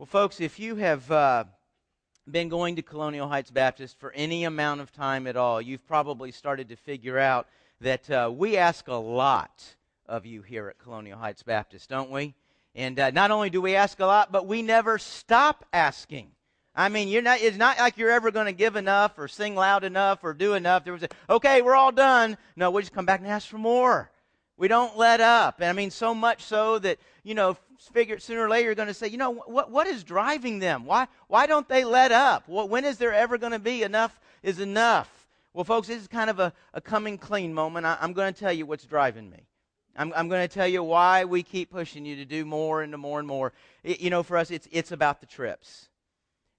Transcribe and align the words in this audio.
Well, 0.00 0.06
folks, 0.06 0.40
if 0.40 0.58
you 0.58 0.76
have 0.76 1.10
uh, 1.10 1.44
been 2.26 2.48
going 2.48 2.76
to 2.76 2.82
Colonial 2.82 3.28
Heights 3.28 3.50
Baptist 3.50 4.00
for 4.00 4.10
any 4.12 4.44
amount 4.44 4.80
of 4.80 4.90
time 4.90 5.26
at 5.26 5.36
all, 5.36 5.60
you've 5.60 5.86
probably 5.86 6.32
started 6.32 6.70
to 6.70 6.76
figure 6.76 7.18
out 7.18 7.46
that 7.82 8.10
uh, 8.10 8.32
we 8.34 8.56
ask 8.56 8.88
a 8.88 8.94
lot 8.94 9.62
of 10.06 10.24
you 10.24 10.40
here 10.40 10.68
at 10.68 10.78
Colonial 10.78 11.18
Heights 11.18 11.42
Baptist, 11.42 11.90
don't 11.90 12.10
we? 12.10 12.34
And 12.74 12.98
uh, 12.98 13.10
not 13.10 13.30
only 13.30 13.50
do 13.50 13.60
we 13.60 13.74
ask 13.74 14.00
a 14.00 14.06
lot, 14.06 14.32
but 14.32 14.46
we 14.46 14.62
never 14.62 14.96
stop 14.96 15.66
asking. 15.70 16.30
I 16.74 16.88
mean, 16.88 17.08
you're 17.08 17.20
not, 17.20 17.42
it's 17.42 17.58
not 17.58 17.78
like 17.78 17.98
you're 17.98 18.10
ever 18.10 18.30
going 18.30 18.46
to 18.46 18.52
give 18.52 18.76
enough 18.76 19.18
or 19.18 19.28
sing 19.28 19.54
loud 19.54 19.84
enough 19.84 20.20
or 20.24 20.32
do 20.32 20.54
enough. 20.54 20.82
There 20.82 20.94
was 20.94 21.02
a, 21.02 21.08
okay, 21.28 21.60
we're 21.60 21.76
all 21.76 21.92
done. 21.92 22.38
No, 22.56 22.70
we 22.70 22.80
just 22.80 22.94
come 22.94 23.04
back 23.04 23.20
and 23.20 23.28
ask 23.28 23.46
for 23.46 23.58
more. 23.58 24.10
We 24.60 24.68
don't 24.68 24.94
let 24.94 25.22
up. 25.22 25.62
And 25.62 25.70
I 25.70 25.72
mean, 25.72 25.90
so 25.90 26.14
much 26.14 26.42
so 26.42 26.78
that, 26.80 26.98
you 27.22 27.34
know, 27.34 27.56
figure 27.94 28.18
sooner 28.18 28.44
or 28.44 28.50
later 28.50 28.66
you're 28.66 28.74
going 28.74 28.88
to 28.88 28.94
say, 28.94 29.08
you 29.08 29.16
know, 29.16 29.32
what, 29.32 29.70
what 29.70 29.86
is 29.86 30.04
driving 30.04 30.58
them? 30.58 30.84
Why, 30.84 31.08
why 31.28 31.46
don't 31.46 31.66
they 31.66 31.82
let 31.82 32.12
up? 32.12 32.46
when 32.46 32.84
is 32.84 32.98
there 32.98 33.14
ever 33.14 33.38
going 33.38 33.52
to 33.52 33.58
be 33.58 33.82
enough 33.84 34.20
is 34.42 34.60
enough? 34.60 35.08
Well, 35.54 35.64
folks, 35.64 35.88
this 35.88 36.02
is 36.02 36.08
kind 36.08 36.28
of 36.28 36.40
a, 36.40 36.52
a 36.74 36.80
coming 36.82 37.16
clean 37.16 37.54
moment. 37.54 37.86
I, 37.86 37.96
am 38.02 38.12
going 38.12 38.34
to 38.34 38.38
tell 38.38 38.52
you 38.52 38.66
what's 38.66 38.84
driving 38.84 39.30
me. 39.30 39.46
I'm, 39.96 40.12
I'm 40.14 40.28
going 40.28 40.46
to 40.46 40.54
tell 40.54 40.68
you 40.68 40.82
why 40.82 41.24
we 41.24 41.42
keep 41.42 41.70
pushing 41.70 42.04
you 42.04 42.16
to 42.16 42.26
do 42.26 42.44
more 42.44 42.82
and 42.82 42.94
more 42.98 43.18
and 43.18 43.26
more. 43.26 43.54
It, 43.82 44.00
you 44.00 44.10
know, 44.10 44.22
for 44.22 44.36
us, 44.36 44.50
it's, 44.50 44.68
it's 44.70 44.92
about 44.92 45.22
the 45.22 45.26
trips. 45.26 45.88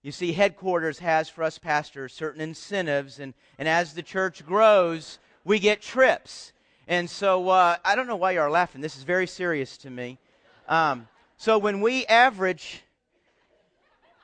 You 0.01 0.11
see, 0.11 0.31
headquarters 0.31 0.97
has 0.97 1.29
for 1.29 1.43
us 1.43 1.59
pastors 1.59 2.13
certain 2.13 2.41
incentives, 2.41 3.19
and, 3.19 3.35
and 3.59 3.67
as 3.67 3.93
the 3.93 4.01
church 4.01 4.43
grows, 4.43 5.19
we 5.45 5.59
get 5.59 5.83
trips. 5.83 6.51
And 6.91 7.09
so 7.09 7.47
uh, 7.47 7.77
I 7.85 7.95
don't 7.95 8.05
know 8.05 8.17
why 8.17 8.31
you 8.31 8.41
are 8.41 8.51
laughing. 8.51 8.81
This 8.81 8.97
is 8.97 9.03
very 9.03 9.25
serious 9.25 9.77
to 9.77 9.89
me. 9.89 10.19
Um, 10.67 11.07
so 11.37 11.57
when 11.57 11.79
we 11.79 12.05
average 12.05 12.83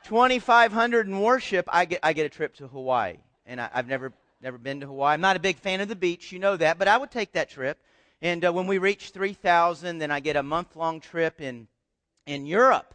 2,500 0.04 1.08
in 1.08 1.22
worship, 1.22 1.70
I 1.72 1.86
get, 1.86 2.02
I 2.04 2.12
get 2.12 2.26
a 2.26 2.30
trip 2.30 2.56
to 2.56 2.68
Hawaii. 2.68 3.20
And 3.46 3.62
I, 3.62 3.70
have 3.72 3.88
never, 3.88 4.12
never 4.42 4.58
been 4.58 4.82
to 4.82 4.86
Hawaii. 4.86 5.14
I'm 5.14 5.22
not 5.22 5.38
a 5.38 5.40
big 5.40 5.56
fan 5.56 5.80
of 5.80 5.88
the 5.88 5.96
beach, 5.96 6.34
you 6.34 6.40
know 6.40 6.58
that, 6.58 6.78
but 6.78 6.90
I 6.90 6.98
would 6.98 7.10
take 7.10 7.32
that 7.32 7.50
trip. 7.50 7.78
And 8.22 8.44
uh, 8.44 8.52
when 8.52 8.68
we 8.68 8.80
reach 8.80 9.12
3,000, 9.12 10.00
then 10.00 10.12
I 10.12 10.20
get 10.20 10.36
a 10.36 10.44
month 10.44 10.76
long 10.76 11.00
trip 11.00 11.40
in, 11.40 11.70
in 12.26 12.46
Europe. 12.46 12.94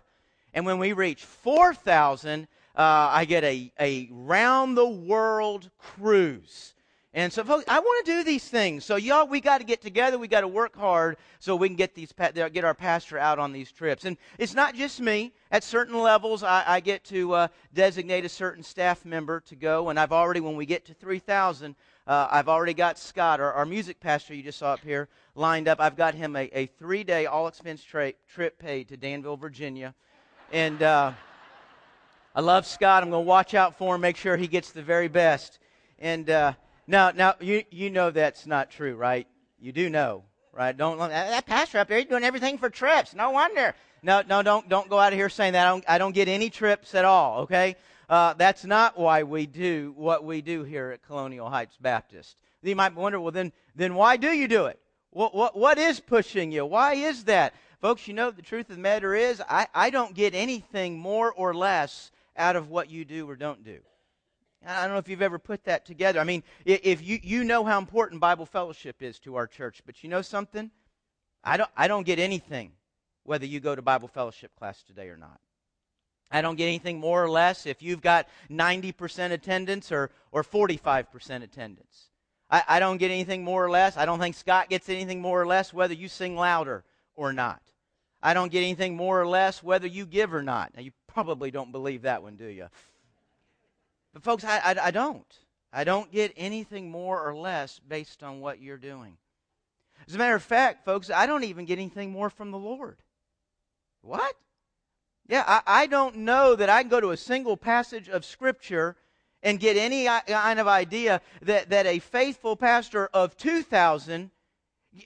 And 0.52 0.66
when 0.66 0.76
we 0.76 0.92
reach 0.92 1.24
4,000, 1.24 2.42
uh, 2.42 2.46
I 2.76 3.24
get 3.24 3.42
a, 3.42 3.72
a 3.80 4.10
round 4.12 4.76
the 4.76 4.86
world 4.86 5.70
cruise. 5.78 6.74
And 7.14 7.30
so, 7.30 7.44
folks, 7.44 7.64
I 7.68 7.78
want 7.78 8.06
to 8.06 8.12
do 8.12 8.24
these 8.24 8.48
things. 8.48 8.86
So, 8.86 8.96
y'all, 8.96 9.26
we 9.26 9.42
got 9.42 9.58
to 9.58 9.64
get 9.64 9.82
together. 9.82 10.18
We 10.18 10.28
got 10.28 10.40
to 10.40 10.48
work 10.48 10.74
hard 10.74 11.18
so 11.40 11.54
we 11.54 11.68
can 11.68 11.76
get 11.76 11.94
these 11.94 12.10
get 12.12 12.64
our 12.64 12.72
pastor 12.72 13.18
out 13.18 13.38
on 13.38 13.52
these 13.52 13.70
trips. 13.70 14.06
And 14.06 14.16
it's 14.38 14.54
not 14.54 14.74
just 14.74 14.98
me. 14.98 15.34
At 15.50 15.62
certain 15.62 15.98
levels, 15.98 16.42
I, 16.42 16.64
I 16.66 16.80
get 16.80 17.04
to 17.04 17.34
uh, 17.34 17.48
designate 17.74 18.24
a 18.24 18.30
certain 18.30 18.62
staff 18.62 19.04
member 19.04 19.40
to 19.40 19.54
go. 19.54 19.90
And 19.90 20.00
I've 20.00 20.12
already, 20.12 20.40
when 20.40 20.56
we 20.56 20.64
get 20.64 20.86
to 20.86 20.94
three 20.94 21.18
thousand, 21.18 21.76
uh, 22.06 22.28
I've 22.30 22.48
already 22.48 22.72
got 22.72 22.98
Scott, 22.98 23.40
our, 23.40 23.52
our, 23.52 23.66
music 23.66 24.00
pastor 24.00 24.34
you 24.34 24.42
just 24.42 24.58
saw 24.58 24.72
up 24.72 24.80
here, 24.80 25.08
lined 25.34 25.68
up. 25.68 25.80
I've 25.80 25.96
got 25.96 26.14
him 26.14 26.34
a, 26.34 26.48
a 26.52 26.66
three-day 26.66 27.26
all-expense 27.26 27.84
tra- 27.84 28.14
trip 28.26 28.58
paid 28.58 28.88
to 28.88 28.96
Danville, 28.96 29.36
Virginia, 29.36 29.94
and. 30.50 30.82
Uh, 30.82 31.12
I 32.34 32.40
love 32.40 32.66
Scott. 32.66 33.02
I'm 33.02 33.10
going 33.10 33.24
to 33.24 33.28
watch 33.28 33.52
out 33.52 33.76
for 33.76 33.94
him, 33.94 34.00
make 34.00 34.16
sure 34.16 34.38
he 34.38 34.46
gets 34.46 34.72
the 34.72 34.80
very 34.80 35.08
best. 35.08 35.58
And 35.98 36.30
uh, 36.30 36.54
now, 36.86 37.10
now 37.10 37.34
you, 37.40 37.64
you 37.70 37.90
know 37.90 38.10
that's 38.10 38.46
not 38.46 38.70
true, 38.70 38.94
right? 38.94 39.26
You 39.60 39.72
do 39.72 39.88
know, 39.88 40.24
right? 40.52 40.76
Don't 40.76 40.98
that 40.98 41.46
pastor 41.46 41.78
up 41.78 41.88
there, 41.88 41.98
he's 41.98 42.08
doing 42.08 42.24
everything 42.24 42.58
for 42.58 42.68
trips. 42.70 43.14
No 43.14 43.30
wonder. 43.30 43.74
No, 44.02 44.22
no, 44.28 44.42
don't 44.42 44.68
don't 44.68 44.88
go 44.88 44.98
out 44.98 45.12
of 45.12 45.18
here 45.18 45.28
saying 45.28 45.52
that. 45.52 45.66
I 45.66 45.70
don't, 45.70 45.84
I 45.86 45.98
don't 45.98 46.14
get 46.14 46.26
any 46.26 46.50
trips 46.50 46.94
at 46.94 47.04
all. 47.04 47.42
Okay, 47.42 47.76
uh, 48.08 48.34
that's 48.34 48.64
not 48.64 48.98
why 48.98 49.22
we 49.22 49.46
do 49.46 49.94
what 49.96 50.24
we 50.24 50.42
do 50.42 50.64
here 50.64 50.90
at 50.90 51.02
Colonial 51.02 51.48
Heights 51.48 51.76
Baptist. 51.80 52.36
You 52.62 52.74
might 52.74 52.94
wonder, 52.96 53.20
well, 53.20 53.30
then 53.30 53.52
then 53.76 53.94
why 53.94 54.16
do 54.16 54.32
you 54.32 54.48
do 54.48 54.66
it? 54.66 54.80
What 55.10 55.34
what 55.34 55.56
what 55.56 55.78
is 55.78 56.00
pushing 56.00 56.50
you? 56.50 56.66
Why 56.66 56.94
is 56.94 57.24
that, 57.24 57.54
folks? 57.80 58.08
You 58.08 58.14
know 58.14 58.32
the 58.32 58.42
truth 58.42 58.70
of 58.70 58.76
the 58.76 58.82
matter 58.82 59.14
is, 59.14 59.40
I 59.48 59.68
I 59.72 59.90
don't 59.90 60.14
get 60.14 60.34
anything 60.34 60.98
more 60.98 61.32
or 61.32 61.54
less 61.54 62.10
out 62.36 62.56
of 62.56 62.70
what 62.70 62.90
you 62.90 63.04
do 63.04 63.30
or 63.30 63.36
don't 63.36 63.62
do. 63.64 63.78
I 64.66 64.82
don't 64.82 64.92
know 64.92 64.98
if 64.98 65.08
you've 65.08 65.22
ever 65.22 65.38
put 65.38 65.64
that 65.64 65.84
together. 65.84 66.20
I 66.20 66.24
mean, 66.24 66.42
if 66.64 67.02
you, 67.02 67.18
you 67.22 67.44
know 67.44 67.64
how 67.64 67.78
important 67.78 68.20
Bible 68.20 68.46
fellowship 68.46 69.02
is 69.02 69.18
to 69.20 69.36
our 69.36 69.46
church, 69.46 69.82
but 69.84 70.02
you 70.02 70.08
know 70.08 70.22
something? 70.22 70.70
I 71.42 71.56
don't, 71.56 71.70
I 71.76 71.88
don't 71.88 72.04
get 72.04 72.18
anything 72.18 72.72
whether 73.24 73.46
you 73.46 73.60
go 73.60 73.74
to 73.74 73.82
Bible 73.82 74.08
fellowship 74.08 74.54
class 74.56 74.82
today 74.82 75.08
or 75.08 75.16
not. 75.16 75.40
I 76.30 76.40
don't 76.40 76.56
get 76.56 76.66
anything 76.66 76.98
more 76.98 77.22
or 77.22 77.30
less 77.30 77.66
if 77.66 77.82
you've 77.82 78.00
got 78.00 78.26
90% 78.50 79.32
attendance 79.32 79.92
or, 79.92 80.10
or 80.30 80.42
45% 80.42 81.42
attendance. 81.42 82.08
I, 82.50 82.62
I 82.68 82.80
don't 82.80 82.96
get 82.96 83.10
anything 83.10 83.44
more 83.44 83.64
or 83.64 83.70
less. 83.70 83.96
I 83.96 84.06
don't 84.06 84.18
think 84.18 84.34
Scott 84.34 84.70
gets 84.70 84.88
anything 84.88 85.20
more 85.20 85.40
or 85.40 85.46
less 85.46 85.74
whether 85.74 85.94
you 85.94 86.08
sing 86.08 86.36
louder 86.36 86.84
or 87.16 87.32
not. 87.32 87.60
I 88.22 88.34
don't 88.34 88.52
get 88.52 88.60
anything 88.60 88.96
more 88.96 89.20
or 89.20 89.26
less 89.26 89.62
whether 89.62 89.86
you 89.86 90.06
give 90.06 90.32
or 90.32 90.42
not. 90.42 90.72
Now, 90.76 90.82
you 90.82 90.92
probably 91.06 91.50
don't 91.50 91.72
believe 91.72 92.02
that 92.02 92.22
one, 92.22 92.36
do 92.36 92.46
you? 92.46 92.68
But, 94.12 94.22
folks, 94.22 94.44
I, 94.44 94.58
I, 94.58 94.86
I 94.86 94.90
don't. 94.90 95.26
I 95.72 95.84
don't 95.84 96.12
get 96.12 96.32
anything 96.36 96.90
more 96.90 97.20
or 97.20 97.34
less 97.34 97.78
based 97.78 98.22
on 98.22 98.40
what 98.40 98.60
you're 98.60 98.76
doing. 98.76 99.16
As 100.06 100.14
a 100.14 100.18
matter 100.18 100.34
of 100.34 100.42
fact, 100.42 100.84
folks, 100.84 101.10
I 101.10 101.26
don't 101.26 101.44
even 101.44 101.64
get 101.64 101.78
anything 101.78 102.10
more 102.10 102.28
from 102.28 102.50
the 102.50 102.58
Lord. 102.58 102.98
What? 104.02 104.34
Yeah, 105.28 105.44
I, 105.46 105.62
I, 105.66 105.86
don't 105.86 106.16
know 106.16 106.56
that 106.56 106.68
I 106.68 106.82
can 106.82 106.90
go 106.90 107.00
to 107.00 107.10
a 107.10 107.16
single 107.16 107.56
passage 107.56 108.08
of 108.08 108.24
Scripture 108.24 108.96
and 109.42 109.60
get 109.60 109.76
any 109.76 110.06
kind 110.06 110.58
of 110.58 110.68
idea 110.68 111.20
that, 111.42 111.70
that 111.70 111.86
a 111.86 112.00
faithful 112.00 112.56
pastor 112.56 113.08
of 113.14 113.36
2,000 113.36 114.30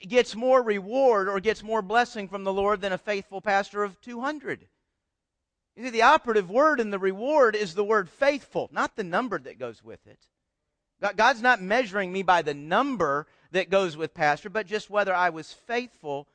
gets 0.08 0.34
more 0.34 0.62
reward 0.62 1.28
or 1.28 1.38
gets 1.40 1.62
more 1.62 1.82
blessing 1.82 2.28
from 2.28 2.44
the 2.44 2.52
Lord 2.52 2.80
than 2.80 2.92
a 2.92 2.98
faithful 2.98 3.40
pastor 3.40 3.84
of 3.84 4.00
200. 4.00 4.66
You 5.76 5.84
see, 5.84 5.90
the 5.90 6.02
operative 6.02 6.50
word 6.50 6.80
in 6.80 6.90
the 6.90 6.98
reward 6.98 7.54
is 7.54 7.74
the 7.74 7.84
word 7.84 8.08
faithful, 8.08 8.70
not 8.72 8.96
the 8.96 9.04
number 9.04 9.38
that 9.38 9.58
goes 9.58 9.84
with 9.84 10.06
it. 10.06 10.18
God's 11.16 11.42
not 11.42 11.60
measuring 11.60 12.10
me 12.10 12.22
by 12.22 12.40
the 12.40 12.54
number 12.54 13.26
that 13.52 13.68
goes 13.68 13.96
with 13.96 14.14
pastor, 14.14 14.48
but 14.48 14.66
just 14.66 14.88
whether 14.88 15.14
I 15.14 15.28
was 15.28 15.52
faithful 15.52 16.26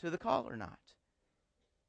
to 0.00 0.10
the 0.10 0.18
call 0.18 0.46
or 0.48 0.56
not. 0.56 0.78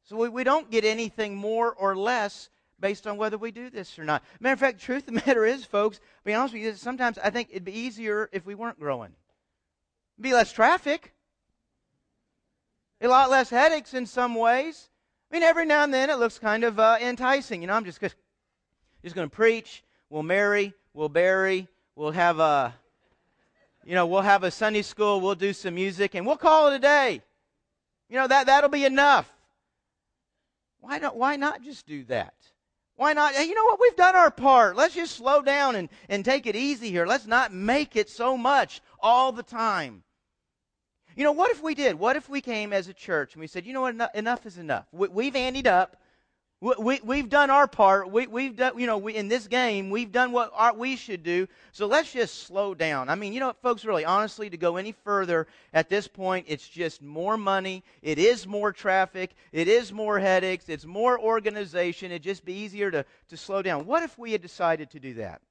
So 0.04 0.16
we, 0.16 0.30
we 0.30 0.44
don't 0.46 0.72
get 0.72 0.86
anything 0.86 1.36
more 1.36 1.74
or 1.74 1.96
less 1.96 2.50
based 2.80 3.06
on 3.06 3.18
whether 3.18 3.38
we 3.38 3.52
do 3.52 3.70
this 3.70 4.00
or 4.00 4.06
not. 4.06 4.24
Matter 4.40 4.54
of 4.54 4.60
fact, 4.60 4.82
truth 4.82 5.08
of 5.08 5.14
the 5.14 5.22
matter 5.26 5.46
is, 5.46 5.66
folks, 5.66 6.00
be 6.24 6.34
honest 6.34 6.54
with 6.54 6.64
you, 6.64 6.74
sometimes 6.76 7.18
I 7.18 7.30
think 7.30 7.50
it'd 7.52 7.66
be 7.66 7.78
easier 7.78 8.30
if 8.32 8.46
we 8.46 8.56
weren't 8.56 8.80
growing. 8.80 9.12
It'd 10.18 10.24
be 10.24 10.34
less 10.34 10.52
traffic, 10.52 11.14
a 13.02 13.08
lot 13.08 13.30
less 13.30 13.50
headaches 13.50 13.94
in 13.94 14.06
some 14.06 14.36
ways. 14.36 14.90
I 15.32 15.36
mean, 15.36 15.44
every 15.44 15.66
now 15.66 15.84
and 15.84 15.94
then 15.94 16.10
it 16.10 16.20
looks 16.20 16.38
kind 16.38 16.66
of 16.66 16.78
uh, 16.78 16.98
enticing. 17.02 17.62
You 17.62 17.68
know, 17.68 17.74
I'm 17.74 17.86
just, 17.86 18.02
just 18.02 19.16
going 19.16 19.30
to 19.30 19.34
preach. 19.34 19.82
We'll 20.10 20.24
marry. 20.24 20.74
We'll 20.94 21.08
bury. 21.08 21.70
We'll 21.96 22.12
have 22.12 22.40
a, 22.40 22.76
you 23.86 23.96
know, 23.96 24.08
we'll 24.08 24.22
have 24.22 24.44
a 24.44 24.52
Sunday 24.52 24.82
school. 24.82 25.22
We'll 25.22 25.36
do 25.36 25.54
some 25.54 25.76
music, 25.76 26.16
and 26.16 26.28
we'll 26.28 26.36
call 26.36 26.68
it 26.68 26.76
a 26.76 26.80
day. 26.80 27.22
You 28.10 28.18
know, 28.18 28.28
that, 28.28 28.48
that'll 28.48 28.70
be 28.70 28.84
enough. 28.84 29.32
Why, 30.82 31.00
don't, 31.00 31.16
why 31.16 31.38
not 31.38 31.64
just 31.64 31.88
do 31.88 32.04
that? 32.06 32.34
Why 32.98 33.14
not? 33.14 33.34
You 33.36 33.56
know 33.56 33.64
what? 33.64 33.80
We've 33.80 33.96
done 33.96 34.18
our 34.18 34.32
part. 34.32 34.76
Let's 34.76 34.96
just 34.96 35.16
slow 35.16 35.42
down 35.42 35.78
and, 35.78 35.88
and 36.10 36.26
take 36.26 36.46
it 36.46 36.58
easy 36.58 36.90
here. 36.90 37.06
Let's 37.06 37.26
not 37.26 37.54
make 37.54 37.96
it 37.96 38.10
so 38.10 38.36
much 38.36 38.82
all 39.00 39.32
the 39.32 39.44
time. 39.44 40.04
You 41.16 41.24
know, 41.24 41.32
what 41.32 41.52
if 41.52 41.62
we 41.62 41.76
did? 41.76 41.96
What 41.96 42.16
if 42.16 42.30
we 42.30 42.42
came 42.42 42.74
as 42.74 42.88
a 42.88 42.94
church 42.94 43.34
and 43.34 43.42
we 43.42 43.48
said, 43.48 43.66
you 43.66 43.74
know 43.74 43.82
what, 43.82 44.12
enough, 44.16 44.46
is 44.46 44.58
enough. 44.58 44.86
We, 44.92 45.26
have 45.26 45.36
andied 45.36 45.68
up. 45.68 45.98
We, 46.62 47.00
we, 47.04 47.18
have 47.18 47.30
done 47.30 47.50
our 47.50 47.68
part. 47.68 48.12
We, 48.12 48.46
have 48.46 48.56
done, 48.56 48.80
you 48.80 48.86
know, 48.86 49.00
we, 49.00 49.16
in 49.16 49.28
this 49.28 49.48
game, 49.48 49.90
we've 49.90 50.12
done 50.12 50.32
what 50.32 50.52
our, 50.54 50.74
we 50.76 50.96
should 50.96 51.24
do. 51.24 51.48
So 51.72 51.88
let's 51.88 52.14
just 52.14 52.44
slow 52.44 52.76
down. 52.76 53.10
I 53.10 53.16
mean, 53.16 53.34
you 53.34 53.40
know 53.40 53.54
folks, 53.64 53.84
really, 53.84 54.06
honestly, 54.06 54.50
to 54.50 54.58
go 54.58 54.78
any 54.78 54.92
further 54.92 55.48
at 55.74 55.90
this 55.90 56.08
point, 56.08 56.46
it's 56.48 56.68
just 56.68 57.02
more 57.02 57.36
money. 57.36 57.84
It 58.04 58.20
is 58.20 58.46
more 58.46 58.72
traffic. 58.72 59.32
It 59.52 59.68
is 59.68 59.92
more 59.92 60.20
headaches. 60.20 60.70
It's 60.70 60.86
more 60.86 61.20
organization. 61.20 62.12
It'd 62.12 62.22
just 62.22 62.46
be 62.46 62.54
easier 62.54 62.92
to, 62.92 63.06
to 63.30 63.38
slow 63.38 63.64
down. 63.64 63.88
What 63.88 64.04
if 64.04 64.18
we 64.20 64.32
had 64.32 64.44
decided 64.44 64.92
to 64.92 65.00
do 65.00 65.16
that? 65.16 65.42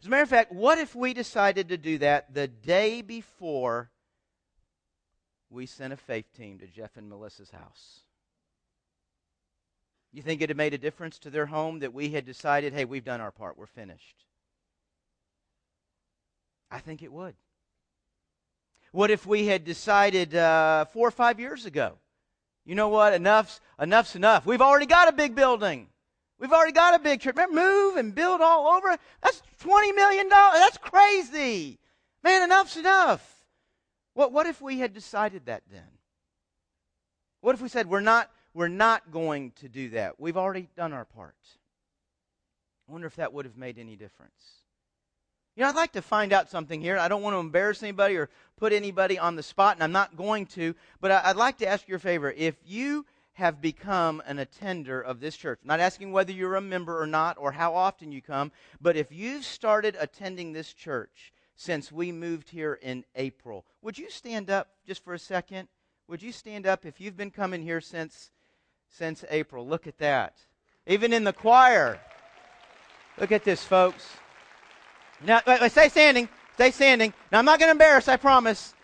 As 0.00 0.06
a 0.06 0.10
matter 0.10 0.22
of 0.22 0.28
fact, 0.28 0.50
what 0.50 0.78
if 0.78 0.94
we 0.94 1.14
decided 1.14 1.68
to 1.68 1.76
do 1.76 1.98
that 1.98 2.34
the 2.34 2.48
day 2.48 3.00
before 3.02 3.90
we 5.54 5.66
sent 5.66 5.92
a 5.92 5.96
faith 5.96 6.26
team 6.36 6.58
to 6.58 6.66
Jeff 6.66 6.96
and 6.96 7.08
Melissa's 7.08 7.50
house. 7.50 8.00
You 10.12 10.22
think 10.22 10.42
it 10.42 10.50
had 10.50 10.56
made 10.56 10.74
a 10.74 10.78
difference 10.78 11.18
to 11.20 11.30
their 11.30 11.46
home 11.46 11.78
that 11.80 11.94
we 11.94 12.10
had 12.10 12.26
decided, 12.26 12.72
hey, 12.72 12.84
we've 12.84 13.04
done 13.04 13.20
our 13.20 13.32
part, 13.32 13.56
we're 13.56 13.66
finished? 13.66 14.24
I 16.70 16.78
think 16.78 17.02
it 17.02 17.12
would. 17.12 17.34
What 18.92 19.10
if 19.10 19.26
we 19.26 19.46
had 19.46 19.64
decided 19.64 20.34
uh, 20.34 20.84
four 20.86 21.08
or 21.08 21.12
five 21.12 21.40
years 21.40 21.66
ago 21.66 21.98
You 22.64 22.74
know 22.74 22.88
what? 22.88 23.12
Enough's 23.12 23.60
enough's 23.78 24.16
enough. 24.16 24.46
We've 24.46 24.62
already 24.62 24.86
got 24.86 25.08
a 25.08 25.12
big 25.12 25.34
building. 25.34 25.88
We've 26.38 26.52
already 26.52 26.72
got 26.72 26.94
a 26.94 26.98
big 26.98 27.20
church. 27.20 27.36
Man, 27.36 27.54
move 27.54 27.96
and 27.96 28.14
build 28.14 28.40
all 28.40 28.68
over. 28.68 28.96
That's 29.22 29.42
twenty 29.58 29.92
million 29.92 30.28
dollars. 30.28 30.58
That's 30.58 30.78
crazy. 30.78 31.78
Man, 32.22 32.42
enough's 32.42 32.76
enough. 32.76 33.33
What 34.14 34.32
what 34.32 34.46
if 34.46 34.60
we 34.60 34.78
had 34.78 34.94
decided 34.94 35.46
that 35.46 35.62
then? 35.70 35.98
What 37.40 37.54
if 37.54 37.60
we 37.60 37.68
said 37.68 37.88
we're 37.88 38.00
not 38.00 38.30
we're 38.54 38.68
not 38.68 39.10
going 39.10 39.52
to 39.60 39.68
do 39.68 39.90
that? 39.90 40.18
We've 40.18 40.36
already 40.36 40.68
done 40.76 40.92
our 40.92 41.04
part. 41.04 41.36
I 42.88 42.92
wonder 42.92 43.06
if 43.06 43.16
that 43.16 43.32
would 43.32 43.44
have 43.44 43.56
made 43.56 43.78
any 43.78 43.96
difference. 43.96 44.32
You 45.56 45.62
know, 45.62 45.68
I'd 45.68 45.76
like 45.76 45.92
to 45.92 46.02
find 46.02 46.32
out 46.32 46.50
something 46.50 46.80
here. 46.80 46.98
I 46.98 47.08
don't 47.08 47.22
want 47.22 47.34
to 47.34 47.38
embarrass 47.40 47.82
anybody 47.82 48.16
or 48.16 48.28
put 48.56 48.72
anybody 48.72 49.18
on 49.18 49.36
the 49.36 49.42
spot, 49.42 49.76
and 49.76 49.84
I'm 49.84 49.92
not 49.92 50.16
going 50.16 50.46
to, 50.46 50.74
but 51.00 51.10
I'd 51.12 51.36
like 51.36 51.58
to 51.58 51.66
ask 51.66 51.86
your 51.86 52.00
favor. 52.00 52.32
If 52.36 52.56
you 52.64 53.06
have 53.34 53.60
become 53.60 54.22
an 54.26 54.38
attender 54.38 55.00
of 55.00 55.20
this 55.20 55.36
church, 55.36 55.60
not 55.64 55.80
asking 55.80 56.12
whether 56.12 56.32
you're 56.32 56.56
a 56.56 56.60
member 56.60 57.00
or 57.00 57.06
not 57.06 57.36
or 57.38 57.52
how 57.52 57.74
often 57.74 58.10
you 58.10 58.22
come, 58.22 58.50
but 58.80 58.96
if 58.96 59.12
you've 59.12 59.44
started 59.44 59.96
attending 59.98 60.52
this 60.52 60.72
church 60.72 61.33
since 61.56 61.92
we 61.92 62.12
moved 62.12 62.50
here 62.50 62.74
in 62.74 63.04
April, 63.14 63.64
would 63.82 63.98
you 63.98 64.10
stand 64.10 64.50
up 64.50 64.68
just 64.86 65.04
for 65.04 65.14
a 65.14 65.18
second? 65.18 65.68
Would 66.08 66.22
you 66.22 66.32
stand 66.32 66.66
up 66.66 66.84
if 66.84 67.00
you've 67.00 67.16
been 67.16 67.30
coming 67.30 67.62
here 67.62 67.80
since 67.80 68.30
since 68.90 69.24
April? 69.30 69.66
Look 69.66 69.86
at 69.86 69.98
that. 69.98 70.36
Even 70.86 71.12
in 71.12 71.24
the 71.24 71.32
choir. 71.32 71.98
Look 73.18 73.32
at 73.32 73.44
this, 73.44 73.64
folks. 73.64 74.08
Now, 75.24 75.40
stay 75.68 75.88
standing. 75.88 76.28
Stay 76.54 76.70
standing. 76.70 77.12
Now, 77.32 77.38
I'm 77.38 77.44
not 77.44 77.58
going 77.58 77.68
to 77.68 77.72
embarrass, 77.72 78.08
I 78.08 78.16
promise. 78.16 78.74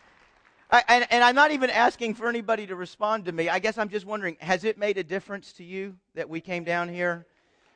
I, 0.70 0.82
and, 0.88 1.06
and, 1.10 1.24
I'm 1.24 1.34
not 1.34 1.50
even 1.50 1.68
asking 1.68 2.14
for 2.14 2.28
anybody 2.28 2.66
to 2.68 2.76
respond 2.76 3.24
to 3.24 3.32
me. 3.32 3.48
I 3.48 3.58
guess 3.58 3.76
I'm 3.76 3.88
just 3.88 4.06
wondering 4.06 4.36
has 4.40 4.62
it 4.64 4.78
made 4.78 4.98
a 4.98 5.04
difference 5.04 5.52
to 5.54 5.64
you 5.64 5.96
that 6.14 6.28
we 6.28 6.40
came 6.40 6.62
down 6.62 6.88
here, 6.88 7.26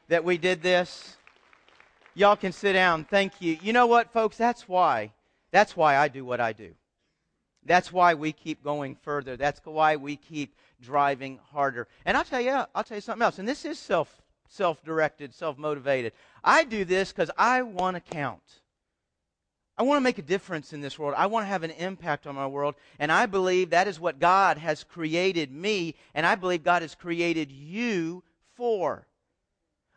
that 0.09 0.25
we 0.25 0.39
did 0.39 0.63
this? 0.63 1.17
Y'all 2.15 2.37
can 2.37 2.53
sit 2.53 2.75
down. 2.75 3.05
Thank 3.05 3.41
you. 3.41 3.59
You 3.61 3.73
know 3.73 3.87
what, 3.87 4.13
folks? 4.13 4.37
That's 4.37 4.69
why. 4.69 5.13
That's 5.51 5.77
why 5.77 5.97
I 5.97 6.09
do 6.09 6.25
what 6.25 6.41
I 6.41 6.53
do. 6.53 6.75
That's 7.65 7.93
why 7.93 8.15
we 8.15 8.33
keep 8.33 8.63
going 8.63 8.95
further. 8.95 9.37
That's 9.37 9.61
why 9.65 9.97
we 9.97 10.17
keep 10.17 10.55
driving 10.81 11.41
harder. 11.53 11.89
And 12.05 12.17
I'll 12.17 12.25
tell 12.25 12.41
you, 12.41 12.65
I'll 12.75 12.85
tell 12.85 12.97
you 12.97 13.01
something 13.01 13.25
else. 13.25 13.39
And 13.39 13.49
this 13.49 13.65
is 13.65 13.79
self 13.79 14.21
self-directed, 14.49 15.35
self-motivated. 15.35 16.13
I 16.45 16.65
do 16.65 16.85
this 16.85 17.11
because 17.11 17.31
I 17.37 17.63
want 17.63 17.97
to 17.97 18.15
count. 18.15 18.43
I 19.77 19.83
want 19.83 19.97
to 19.97 20.03
make 20.03 20.19
a 20.19 20.23
difference 20.23 20.73
in 20.73 20.81
this 20.81 20.99
world. 20.99 21.15
I 21.17 21.27
want 21.27 21.45
to 21.45 21.49
have 21.49 21.65
an 21.65 21.73
impact 21.73 22.27
on 22.27 22.37
my 22.37 22.47
world. 22.47 22.77
And 23.01 23.11
I 23.11 23.27
believe 23.27 23.71
that 23.71 23.89
is 23.89 23.99
what 23.99 24.21
God 24.21 24.59
has 24.59 24.85
created 24.85 25.51
me, 25.51 25.97
and 26.15 26.25
I 26.25 26.37
believe 26.37 26.63
God 26.63 26.83
has 26.83 26.95
created 26.95 27.51
you 27.51 28.23
for. 28.55 29.09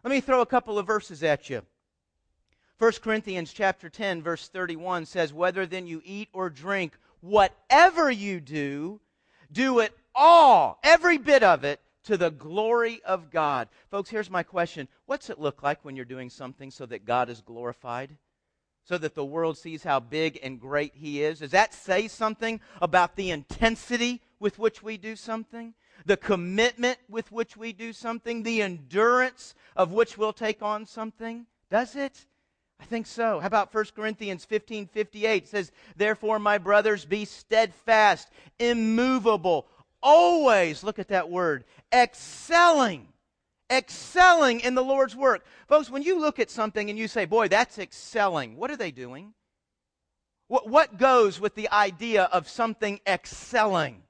Let 0.04 0.10
me 0.10 0.22
throw 0.22 0.42
a 0.42 0.48
couple 0.48 0.80
of 0.80 0.88
verses 0.88 1.22
at 1.22 1.50
you. 1.50 1.62
1 2.80 2.92
Corinthians 3.02 3.54
chapter 3.54 3.90
10 3.90 4.22
verse 4.22 4.48
31 4.48 5.06
says 5.06 5.34
whether 5.34 5.66
then 5.66 5.88
you 5.88 6.02
eat 6.06 6.30
or 6.34 6.50
drink 6.50 6.94
whatever 7.22 8.12
you 8.12 8.40
do 8.40 9.00
do 9.52 9.80
it 9.80 9.98
all 10.14 10.80
every 10.84 11.18
bit 11.18 11.44
of 11.44 11.64
it 11.64 11.80
to 12.08 12.18
the 12.18 12.32
glory 12.32 13.02
of 13.06 13.30
God. 13.30 13.68
Folks, 13.92 14.10
here's 14.10 14.30
my 14.30 14.42
question. 14.42 14.88
What's 15.08 15.30
it 15.30 15.40
look 15.40 15.62
like 15.62 15.84
when 15.84 15.98
you're 15.98 16.06
doing 16.06 16.30
something 16.30 16.72
so 16.72 16.86
that 16.86 17.06
God 17.06 17.30
is 17.30 17.42
glorified? 17.42 18.16
So 18.86 18.98
that 18.98 19.14
the 19.14 19.26
world 19.26 19.58
sees 19.58 19.84
how 19.84 20.00
big 20.00 20.40
and 20.42 20.58
great 20.58 20.94
He 20.96 21.22
is? 21.22 21.40
Does 21.40 21.52
that 21.52 21.74
say 21.74 22.08
something 22.08 22.62
about 22.82 23.18
the 23.18 23.32
intensity 23.32 24.22
with 24.40 24.58
which 24.58 24.82
we 24.82 24.96
do 24.96 25.18
something? 25.18 25.74
The 26.06 26.16
commitment 26.16 26.98
with 27.10 27.30
which 27.30 27.58
we 27.58 27.74
do 27.74 27.92
something? 27.92 28.44
The 28.44 28.62
endurance 28.62 29.54
of 29.76 29.92
which 29.92 30.18
we'll 30.18 30.32
take 30.32 30.64
on 30.64 30.86
something? 30.86 31.46
Does 31.70 31.98
it? 31.98 32.26
I 32.80 32.86
think 32.86 33.08
so. 33.08 33.40
How 33.40 33.48
about 33.48 33.74
1 33.74 33.86
Corinthians 33.96 34.46
15 34.46 34.88
58? 34.88 35.44
It 35.44 35.48
says, 35.48 35.72
Therefore, 35.96 36.40
my 36.40 36.58
brothers, 36.58 37.06
be 37.06 37.26
steadfast, 37.26 38.30
immovable, 38.60 39.68
always, 40.02 40.84
look 40.84 41.00
at 41.00 41.10
that 41.10 41.30
word, 41.30 41.64
excelling. 41.92 43.08
Excelling 43.70 44.62
in 44.62 44.76
the 44.76 44.84
Lord's 44.84 45.16
work. 45.16 45.46
Folks, 45.68 45.90
when 45.90 46.02
you 46.02 46.20
look 46.20 46.40
at 46.40 46.50
something 46.50 46.90
and 46.90 46.98
you 46.98 47.08
say, 47.08 47.26
boy, 47.26 47.50
that's 47.50 47.78
excelling, 47.78 48.56
what 48.56 48.72
are 48.72 48.78
they 48.78 48.92
doing? 48.92 49.34
What, 50.48 50.70
what 50.70 50.98
goes 50.98 51.42
with 51.42 51.56
the 51.56 51.70
idea 51.70 52.24
of 52.24 52.48
something 52.48 53.02
excelling? 53.06 54.04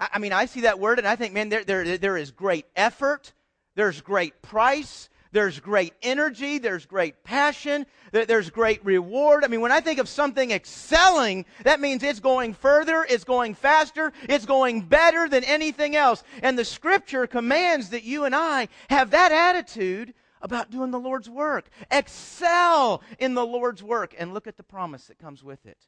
I, 0.00 0.08
I 0.14 0.18
mean, 0.18 0.32
I 0.32 0.46
see 0.46 0.62
that 0.62 0.80
word 0.80 0.98
and 0.98 1.06
I 1.06 1.14
think, 1.14 1.32
man, 1.32 1.48
there, 1.50 1.62
there, 1.62 1.96
there 1.96 2.16
is 2.16 2.32
great 2.32 2.66
effort, 2.74 3.32
there's 3.76 4.00
great 4.00 4.42
price, 4.42 5.08
there's 5.32 5.60
great 5.60 5.94
energy, 6.02 6.58
there's 6.58 6.86
great 6.86 7.22
passion, 7.24 7.86
there's 8.12 8.50
great 8.50 8.84
reward. 8.84 9.44
I 9.44 9.48
mean, 9.48 9.60
when 9.60 9.72
I 9.72 9.80
think 9.80 9.98
of 9.98 10.08
something 10.08 10.50
excelling, 10.50 11.46
that 11.62 11.80
means 11.80 12.02
it's 12.02 12.20
going 12.20 12.54
further, 12.54 13.06
it's 13.08 13.24
going 13.24 13.54
faster, 13.54 14.12
it's 14.28 14.46
going 14.46 14.82
better 14.82 15.28
than 15.28 15.44
anything 15.44 15.96
else. 15.96 16.22
And 16.42 16.58
the 16.58 16.64
scripture 16.64 17.26
commands 17.26 17.90
that 17.90 18.04
you 18.04 18.24
and 18.24 18.34
I 18.34 18.68
have 18.88 19.10
that 19.10 19.32
attitude 19.32 20.14
about 20.42 20.70
doing 20.70 20.90
the 20.90 20.98
Lord's 20.98 21.28
work. 21.28 21.68
Excel 21.90 23.02
in 23.18 23.34
the 23.34 23.46
Lord's 23.46 23.82
work. 23.82 24.14
And 24.18 24.34
look 24.34 24.46
at 24.46 24.56
the 24.56 24.62
promise 24.62 25.06
that 25.06 25.18
comes 25.18 25.44
with 25.44 25.66
it 25.66 25.78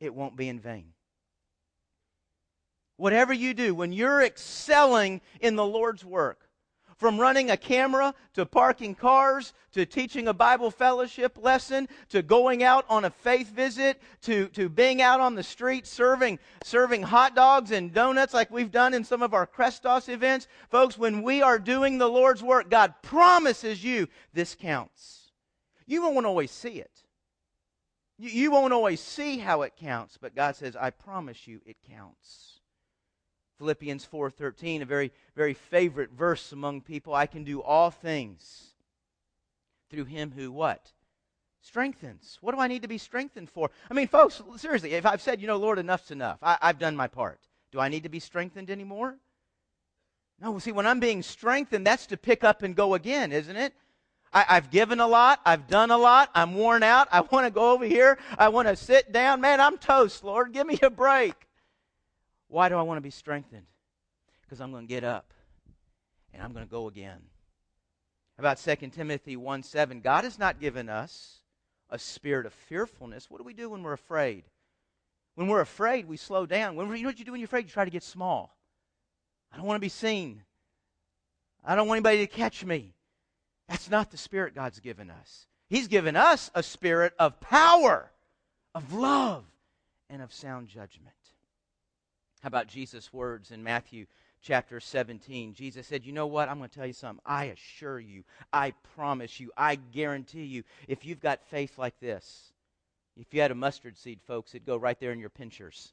it 0.00 0.14
won't 0.14 0.36
be 0.36 0.48
in 0.48 0.60
vain. 0.60 0.92
Whatever 2.96 3.32
you 3.32 3.54
do, 3.54 3.74
when 3.74 3.92
you're 3.92 4.22
excelling 4.22 5.20
in 5.40 5.56
the 5.56 5.66
Lord's 5.66 6.04
work, 6.04 6.47
from 6.98 7.18
running 7.18 7.50
a 7.50 7.56
camera 7.56 8.12
to 8.34 8.44
parking 8.44 8.94
cars 8.94 9.54
to 9.72 9.86
teaching 9.86 10.26
a 10.28 10.34
Bible 10.34 10.70
fellowship 10.70 11.38
lesson 11.40 11.88
to 12.08 12.22
going 12.22 12.64
out 12.64 12.84
on 12.88 13.04
a 13.04 13.10
faith 13.10 13.48
visit 13.48 14.02
to, 14.22 14.48
to 14.48 14.68
being 14.68 15.00
out 15.00 15.20
on 15.20 15.36
the 15.36 15.42
street 15.42 15.86
serving, 15.86 16.38
serving 16.64 17.04
hot 17.04 17.36
dogs 17.36 17.70
and 17.70 17.94
donuts 17.94 18.34
like 18.34 18.50
we've 18.50 18.72
done 18.72 18.94
in 18.94 19.04
some 19.04 19.22
of 19.22 19.32
our 19.32 19.46
Crestos 19.46 20.08
events. 20.08 20.48
Folks, 20.70 20.98
when 20.98 21.22
we 21.22 21.40
are 21.40 21.58
doing 21.58 21.98
the 21.98 22.08
Lord's 22.08 22.42
work, 22.42 22.68
God 22.68 22.94
promises 23.00 23.82
you 23.82 24.08
this 24.34 24.56
counts. 24.56 25.30
You 25.86 26.02
won't 26.02 26.26
always 26.26 26.50
see 26.50 26.80
it. 26.80 27.04
You, 28.18 28.30
you 28.30 28.50
won't 28.50 28.72
always 28.72 29.00
see 29.00 29.38
how 29.38 29.62
it 29.62 29.74
counts, 29.76 30.18
but 30.20 30.34
God 30.34 30.56
says, 30.56 30.74
I 30.74 30.90
promise 30.90 31.46
you 31.46 31.60
it 31.64 31.76
counts. 31.88 32.57
Philippians 33.58 34.06
4:13, 34.06 34.82
a 34.82 34.86
very 34.86 35.12
very 35.34 35.54
favorite 35.54 36.10
verse 36.10 36.52
among 36.52 36.82
people. 36.82 37.14
I 37.14 37.26
can 37.26 37.44
do 37.44 37.60
all 37.60 37.90
things 37.90 38.74
through 39.90 40.04
him 40.04 40.32
who 40.36 40.52
what? 40.52 40.92
Strengthens. 41.60 42.38
What 42.40 42.54
do 42.54 42.60
I 42.60 42.68
need 42.68 42.82
to 42.82 42.88
be 42.88 42.98
strengthened 42.98 43.50
for? 43.50 43.70
I 43.90 43.94
mean, 43.94 44.08
folks, 44.08 44.40
seriously, 44.56 44.94
if 44.94 45.04
I've 45.04 45.20
said, 45.20 45.40
you 45.40 45.46
know, 45.46 45.56
Lord, 45.56 45.78
enough's 45.78 46.10
enough. 46.10 46.38
I, 46.42 46.56
I've 46.62 46.78
done 46.78 46.96
my 46.96 47.08
part. 47.08 47.40
Do 47.72 47.80
I 47.80 47.88
need 47.88 48.04
to 48.04 48.08
be 48.08 48.20
strengthened 48.20 48.70
anymore? 48.70 49.16
No, 50.40 50.58
see, 50.60 50.72
when 50.72 50.86
I'm 50.86 51.00
being 51.00 51.22
strengthened, 51.22 51.86
that's 51.86 52.06
to 52.06 52.16
pick 52.16 52.44
up 52.44 52.62
and 52.62 52.76
go 52.76 52.94
again, 52.94 53.32
isn't 53.32 53.56
it? 53.56 53.74
I, 54.32 54.42
have 54.54 54.70
given 54.70 55.00
a 55.00 55.06
lot. 55.06 55.40
I've 55.44 55.66
done 55.66 55.90
a 55.90 55.96
lot. 55.96 56.30
I'm 56.34 56.54
worn 56.54 56.82
out. 56.82 57.08
I 57.10 57.22
want 57.22 57.46
to 57.46 57.50
go 57.50 57.72
over 57.72 57.84
here. 57.84 58.18
I 58.38 58.48
want 58.50 58.68
to 58.68 58.76
sit 58.76 59.10
down. 59.10 59.40
Man, 59.40 59.60
I'm 59.60 59.78
toast, 59.78 60.22
Lord. 60.22 60.52
Give 60.52 60.66
me 60.66 60.78
a 60.82 60.90
break. 60.90 61.47
Why 62.48 62.68
do 62.68 62.76
I 62.76 62.82
want 62.82 62.98
to 62.98 63.02
be 63.02 63.10
strengthened? 63.10 63.66
Because 64.42 64.60
I'm 64.60 64.72
going 64.72 64.86
to 64.86 64.92
get 64.92 65.04
up 65.04 65.32
and 66.32 66.42
I'm 66.42 66.52
going 66.52 66.64
to 66.64 66.70
go 66.70 66.88
again. 66.88 67.20
About 68.38 68.58
2 68.58 68.74
Timothy 68.88 69.36
1 69.36 69.62
7, 69.62 70.00
God 70.00 70.24
has 70.24 70.38
not 70.38 70.60
given 70.60 70.88
us 70.88 71.40
a 71.90 71.98
spirit 71.98 72.46
of 72.46 72.52
fearfulness. 72.52 73.30
What 73.30 73.38
do 73.38 73.44
we 73.44 73.54
do 73.54 73.70
when 73.70 73.82
we're 73.82 73.92
afraid? 73.92 74.44
When 75.34 75.48
we're 75.48 75.60
afraid, 75.60 76.06
we 76.06 76.16
slow 76.16 76.46
down. 76.46 76.76
When 76.76 76.88
you 76.96 77.02
know 77.02 77.08
what 77.08 77.18
you 77.18 77.24
do 77.24 77.32
when 77.32 77.40
you're 77.40 77.46
afraid? 77.46 77.64
You 77.66 77.70
try 77.70 77.84
to 77.84 77.90
get 77.90 78.02
small. 78.02 78.56
I 79.52 79.56
don't 79.56 79.66
want 79.66 79.76
to 79.76 79.84
be 79.84 79.88
seen. 79.88 80.42
I 81.64 81.74
don't 81.74 81.88
want 81.88 81.98
anybody 81.98 82.26
to 82.26 82.32
catch 82.32 82.64
me. 82.64 82.94
That's 83.68 83.90
not 83.90 84.10
the 84.10 84.16
spirit 84.16 84.54
God's 84.54 84.80
given 84.80 85.10
us. 85.10 85.46
He's 85.68 85.88
given 85.88 86.16
us 86.16 86.50
a 86.54 86.62
spirit 86.62 87.12
of 87.18 87.40
power, 87.40 88.10
of 88.74 88.94
love, 88.94 89.44
and 90.08 90.22
of 90.22 90.32
sound 90.32 90.68
judgment. 90.68 91.14
How 92.40 92.46
about 92.46 92.68
Jesus' 92.68 93.12
words 93.12 93.50
in 93.50 93.62
Matthew 93.62 94.06
chapter 94.42 94.78
17? 94.78 95.54
Jesus 95.54 95.86
said, 95.86 96.04
You 96.04 96.12
know 96.12 96.26
what? 96.26 96.48
I'm 96.48 96.58
going 96.58 96.70
to 96.70 96.74
tell 96.74 96.86
you 96.86 96.92
something. 96.92 97.22
I 97.26 97.46
assure 97.46 97.98
you, 97.98 98.24
I 98.52 98.72
promise 98.94 99.40
you, 99.40 99.50
I 99.56 99.76
guarantee 99.76 100.44
you, 100.44 100.62
if 100.86 101.04
you've 101.04 101.20
got 101.20 101.42
faith 101.48 101.78
like 101.78 101.98
this, 102.00 102.52
if 103.16 103.34
you 103.34 103.40
had 103.40 103.50
a 103.50 103.56
mustard 103.56 103.96
seed, 103.96 104.20
folks, 104.26 104.54
it'd 104.54 104.66
go 104.66 104.76
right 104.76 104.98
there 105.00 105.12
in 105.12 105.18
your 105.18 105.30
pinchers. 105.30 105.92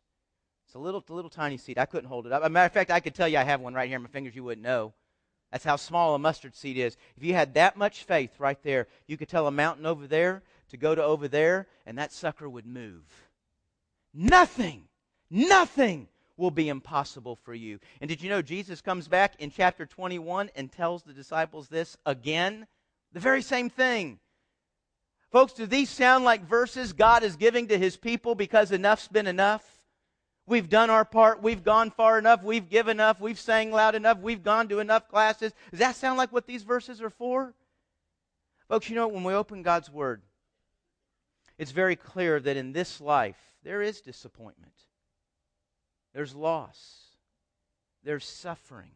It's 0.68 0.76
a 0.76 0.80
little, 0.80 1.04
little 1.10 1.30
tiny 1.30 1.58
seed. 1.58 1.80
I 1.80 1.86
couldn't 1.86 2.10
hold 2.10 2.28
it 2.28 2.32
up. 2.32 2.44
As 2.44 2.48
a 2.48 2.50
matter 2.50 2.68
of 2.68 2.72
fact, 2.72 2.92
I 2.92 3.00
could 3.00 3.16
tell 3.16 3.28
you 3.28 3.38
I 3.38 3.44
have 3.44 3.62
one 3.62 3.74
right 3.74 3.88
here 3.88 3.98
in 3.98 4.04
my 4.04 4.10
fingers. 4.10 4.36
You 4.36 4.44
wouldn't 4.44 4.66
know. 4.66 4.94
That's 5.52 5.64
how 5.64 5.76
small 5.76 6.16
a 6.16 6.20
mustard 6.20 6.56
seed 6.56 6.78
is. 6.78 6.98
If 7.18 7.24
you 7.24 7.34
had 7.34 7.54
that 7.56 7.78
much 7.78 8.04
faith 8.04 8.40
right 8.40 8.62
there, 8.62 8.88
you 9.08 9.18
could 9.18 9.30
tell 9.30 9.48
a 9.48 9.52
mountain 9.52 9.86
over 9.86 10.06
there 10.06 10.44
to 10.70 10.78
go 10.78 10.94
to 10.94 11.04
over 11.04 11.28
there, 11.28 11.68
and 11.86 11.98
that 11.98 12.12
sucker 12.12 12.50
would 12.50 12.66
move. 12.66 13.04
Nothing, 14.14 14.84
nothing 15.30 16.08
will 16.38 16.52
be 16.52 16.70
impossible 16.70 17.36
for 17.36 17.54
you. 17.54 17.80
And 18.02 18.10
did 18.10 18.22
you 18.22 18.30
know 18.30 18.42
Jesus 18.42 18.82
comes 18.82 19.08
back 19.08 19.36
in 19.40 19.52
chapter 19.52 19.86
21 19.86 20.52
and 20.56 20.72
tells 20.72 21.04
the 21.04 21.14
disciples 21.14 21.68
this 21.68 21.98
again? 22.06 22.68
The 23.14 23.20
very 23.20 23.42
same 23.42 23.70
thing. 23.70 24.20
Folks, 25.32 25.54
do 25.54 25.66
these 25.66 25.90
sound 25.90 26.24
like 26.24 26.48
verses 26.48 26.94
God 26.94 27.24
is 27.24 27.36
giving 27.36 27.68
to 27.68 27.78
his 27.78 27.98
people 27.98 28.36
because 28.36 28.72
enough's 28.72 29.08
been 29.08 29.28
enough? 29.28 29.64
We've 30.48 30.70
done 30.70 30.90
our 30.90 31.06
part. 31.06 31.42
We've 31.42 31.64
gone 31.64 31.90
far 31.92 32.20
enough. 32.20 32.44
We've 32.44 32.70
given 32.70 32.98
enough. 32.98 33.20
We've 33.20 33.40
sang 33.40 33.72
loud 33.72 33.96
enough. 33.96 34.20
We've 34.20 34.44
gone 34.44 34.68
to 34.70 34.80
enough 34.80 35.08
classes. 35.10 35.54
Does 35.72 35.80
that 35.80 35.96
sound 35.96 36.18
like 36.18 36.32
what 36.32 36.46
these 36.46 36.64
verses 36.64 37.02
are 37.02 37.10
for? 37.10 37.54
Folks, 38.70 38.90
you 38.90 38.96
know, 38.96 39.08
when 39.08 39.24
we 39.24 39.34
open 39.34 39.64
God's 39.64 39.92
Word, 39.92 40.22
it's 41.58 41.72
very 41.72 41.96
clear 41.96 42.40
that 42.40 42.58
in 42.58 42.74
this 42.74 43.02
life 43.02 43.38
there 43.64 43.82
is 43.82 44.02
disappointment, 44.02 44.74
there's 46.16 46.34
loss, 46.34 47.10
there's 48.04 48.26
suffering. 48.26 48.92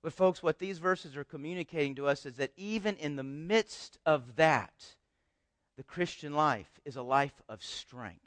But, 0.00 0.12
folks, 0.12 0.42
what 0.42 0.58
these 0.58 0.78
verses 0.78 1.16
are 1.16 1.24
communicating 1.24 1.96
to 1.96 2.06
us 2.06 2.24
is 2.24 2.36
that 2.36 2.52
even 2.56 2.96
in 2.96 3.16
the 3.16 3.24
midst 3.24 3.98
of 4.06 4.36
that, 4.36 4.72
the 5.76 5.82
Christian 5.82 6.32
life 6.32 6.80
is 6.84 6.94
a 6.96 7.02
life 7.02 7.42
of 7.48 7.62
strength. 7.62 8.20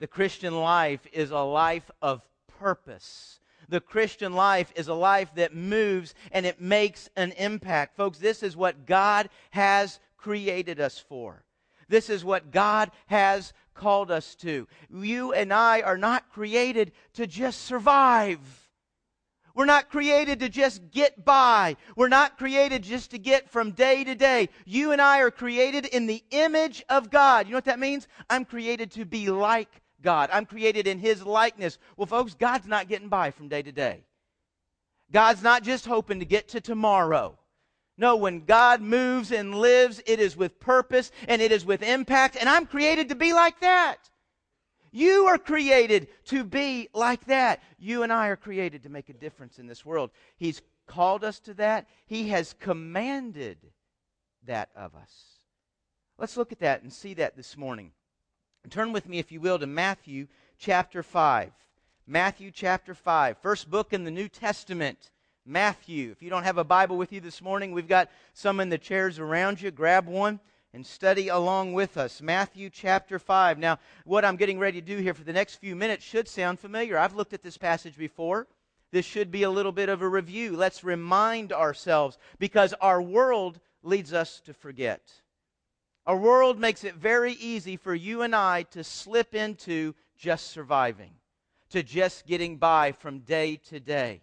The 0.00 0.06
Christian 0.08 0.60
life 0.60 1.06
is 1.12 1.30
a 1.30 1.38
life 1.38 1.88
of 2.02 2.22
purpose. 2.58 3.38
The 3.68 3.80
Christian 3.80 4.32
life 4.32 4.72
is 4.74 4.88
a 4.88 4.94
life 4.94 5.30
that 5.36 5.54
moves 5.54 6.14
and 6.32 6.46
it 6.46 6.60
makes 6.60 7.08
an 7.16 7.32
impact. 7.32 7.96
Folks, 7.96 8.18
this 8.18 8.42
is 8.42 8.56
what 8.56 8.86
God 8.86 9.28
has 9.50 10.00
created 10.16 10.80
us 10.80 10.98
for. 10.98 11.44
This 11.88 12.10
is 12.10 12.24
what 12.24 12.50
God 12.50 12.90
has 13.06 13.52
called 13.78 14.10
us 14.10 14.34
to. 14.36 14.68
You 14.90 15.32
and 15.32 15.52
I 15.52 15.80
are 15.80 15.96
not 15.96 16.30
created 16.30 16.92
to 17.14 17.26
just 17.26 17.62
survive. 17.62 18.40
We're 19.54 19.64
not 19.64 19.90
created 19.90 20.38
to 20.40 20.48
just 20.48 20.90
get 20.92 21.24
by. 21.24 21.76
We're 21.96 22.08
not 22.08 22.38
created 22.38 22.82
just 22.82 23.10
to 23.10 23.18
get 23.18 23.50
from 23.50 23.72
day 23.72 24.04
to 24.04 24.14
day. 24.14 24.50
You 24.64 24.92
and 24.92 25.02
I 25.02 25.20
are 25.20 25.32
created 25.32 25.86
in 25.86 26.06
the 26.06 26.22
image 26.30 26.84
of 26.88 27.10
God. 27.10 27.46
You 27.46 27.52
know 27.52 27.56
what 27.56 27.64
that 27.64 27.80
means? 27.80 28.06
I'm 28.30 28.44
created 28.44 28.92
to 28.92 29.04
be 29.04 29.30
like 29.30 29.80
God. 30.00 30.30
I'm 30.32 30.46
created 30.46 30.86
in 30.86 31.00
His 31.00 31.24
likeness. 31.26 31.78
Well, 31.96 32.06
folks, 32.06 32.34
God's 32.34 32.68
not 32.68 32.88
getting 32.88 33.08
by 33.08 33.32
from 33.32 33.48
day 33.48 33.62
to 33.62 33.72
day. 33.72 34.04
God's 35.10 35.42
not 35.42 35.64
just 35.64 35.86
hoping 35.86 36.20
to 36.20 36.24
get 36.24 36.48
to 36.50 36.60
tomorrow. 36.60 37.38
No, 37.98 38.16
when 38.16 38.44
God 38.44 38.80
moves 38.80 39.32
and 39.32 39.56
lives, 39.56 40.00
it 40.06 40.20
is 40.20 40.36
with 40.36 40.60
purpose 40.60 41.10
and 41.26 41.42
it 41.42 41.50
is 41.50 41.64
with 41.64 41.82
impact, 41.82 42.36
and 42.38 42.48
I'm 42.48 42.64
created 42.64 43.08
to 43.08 43.16
be 43.16 43.32
like 43.32 43.60
that. 43.60 44.08
You 44.92 45.26
are 45.26 45.36
created 45.36 46.08
to 46.26 46.44
be 46.44 46.88
like 46.94 47.26
that. 47.26 47.60
You 47.78 48.04
and 48.04 48.12
I 48.12 48.28
are 48.28 48.36
created 48.36 48.84
to 48.84 48.88
make 48.88 49.08
a 49.08 49.14
difference 49.14 49.58
in 49.58 49.66
this 49.66 49.84
world. 49.84 50.10
He's 50.36 50.62
called 50.86 51.24
us 51.24 51.40
to 51.40 51.54
that, 51.54 51.86
He 52.06 52.28
has 52.28 52.54
commanded 52.58 53.58
that 54.46 54.70
of 54.74 54.94
us. 54.94 55.24
Let's 56.16 56.36
look 56.36 56.52
at 56.52 56.60
that 56.60 56.82
and 56.82 56.92
see 56.92 57.14
that 57.14 57.36
this 57.36 57.56
morning. 57.56 57.92
Turn 58.70 58.92
with 58.92 59.08
me, 59.08 59.18
if 59.18 59.32
you 59.32 59.40
will, 59.40 59.58
to 59.58 59.66
Matthew 59.66 60.28
chapter 60.58 61.02
5. 61.02 61.52
Matthew 62.06 62.50
chapter 62.50 62.94
5, 62.94 63.38
first 63.38 63.68
book 63.68 63.92
in 63.92 64.04
the 64.04 64.10
New 64.10 64.28
Testament. 64.28 65.10
Matthew. 65.48 66.10
If 66.10 66.22
you 66.22 66.28
don't 66.28 66.44
have 66.44 66.58
a 66.58 66.64
Bible 66.64 66.98
with 66.98 67.10
you 67.10 67.20
this 67.20 67.40
morning, 67.40 67.72
we've 67.72 67.88
got 67.88 68.10
some 68.34 68.60
in 68.60 68.68
the 68.68 68.76
chairs 68.76 69.18
around 69.18 69.62
you. 69.62 69.70
Grab 69.70 70.06
one 70.06 70.40
and 70.74 70.84
study 70.84 71.28
along 71.28 71.72
with 71.72 71.96
us. 71.96 72.20
Matthew 72.20 72.68
chapter 72.68 73.18
5. 73.18 73.58
Now, 73.58 73.78
what 74.04 74.26
I'm 74.26 74.36
getting 74.36 74.58
ready 74.58 74.80
to 74.80 74.86
do 74.86 74.98
here 74.98 75.14
for 75.14 75.24
the 75.24 75.32
next 75.32 75.54
few 75.56 75.74
minutes 75.74 76.04
should 76.04 76.28
sound 76.28 76.60
familiar. 76.60 76.98
I've 76.98 77.14
looked 77.14 77.32
at 77.32 77.42
this 77.42 77.56
passage 77.56 77.96
before. 77.96 78.46
This 78.92 79.06
should 79.06 79.30
be 79.30 79.42
a 79.42 79.50
little 79.50 79.72
bit 79.72 79.88
of 79.88 80.02
a 80.02 80.08
review. 80.08 80.54
Let's 80.54 80.84
remind 80.84 81.52
ourselves 81.52 82.18
because 82.38 82.74
our 82.82 83.00
world 83.00 83.58
leads 83.82 84.12
us 84.12 84.40
to 84.42 84.52
forget. 84.52 85.00
Our 86.06 86.16
world 86.16 86.58
makes 86.58 86.84
it 86.84 86.94
very 86.94 87.32
easy 87.32 87.76
for 87.78 87.94
you 87.94 88.20
and 88.20 88.34
I 88.34 88.64
to 88.70 88.84
slip 88.84 89.34
into 89.34 89.94
just 90.18 90.48
surviving, 90.48 91.12
to 91.70 91.82
just 91.82 92.26
getting 92.26 92.58
by 92.58 92.92
from 92.92 93.20
day 93.20 93.56
to 93.68 93.80
day. 93.80 94.22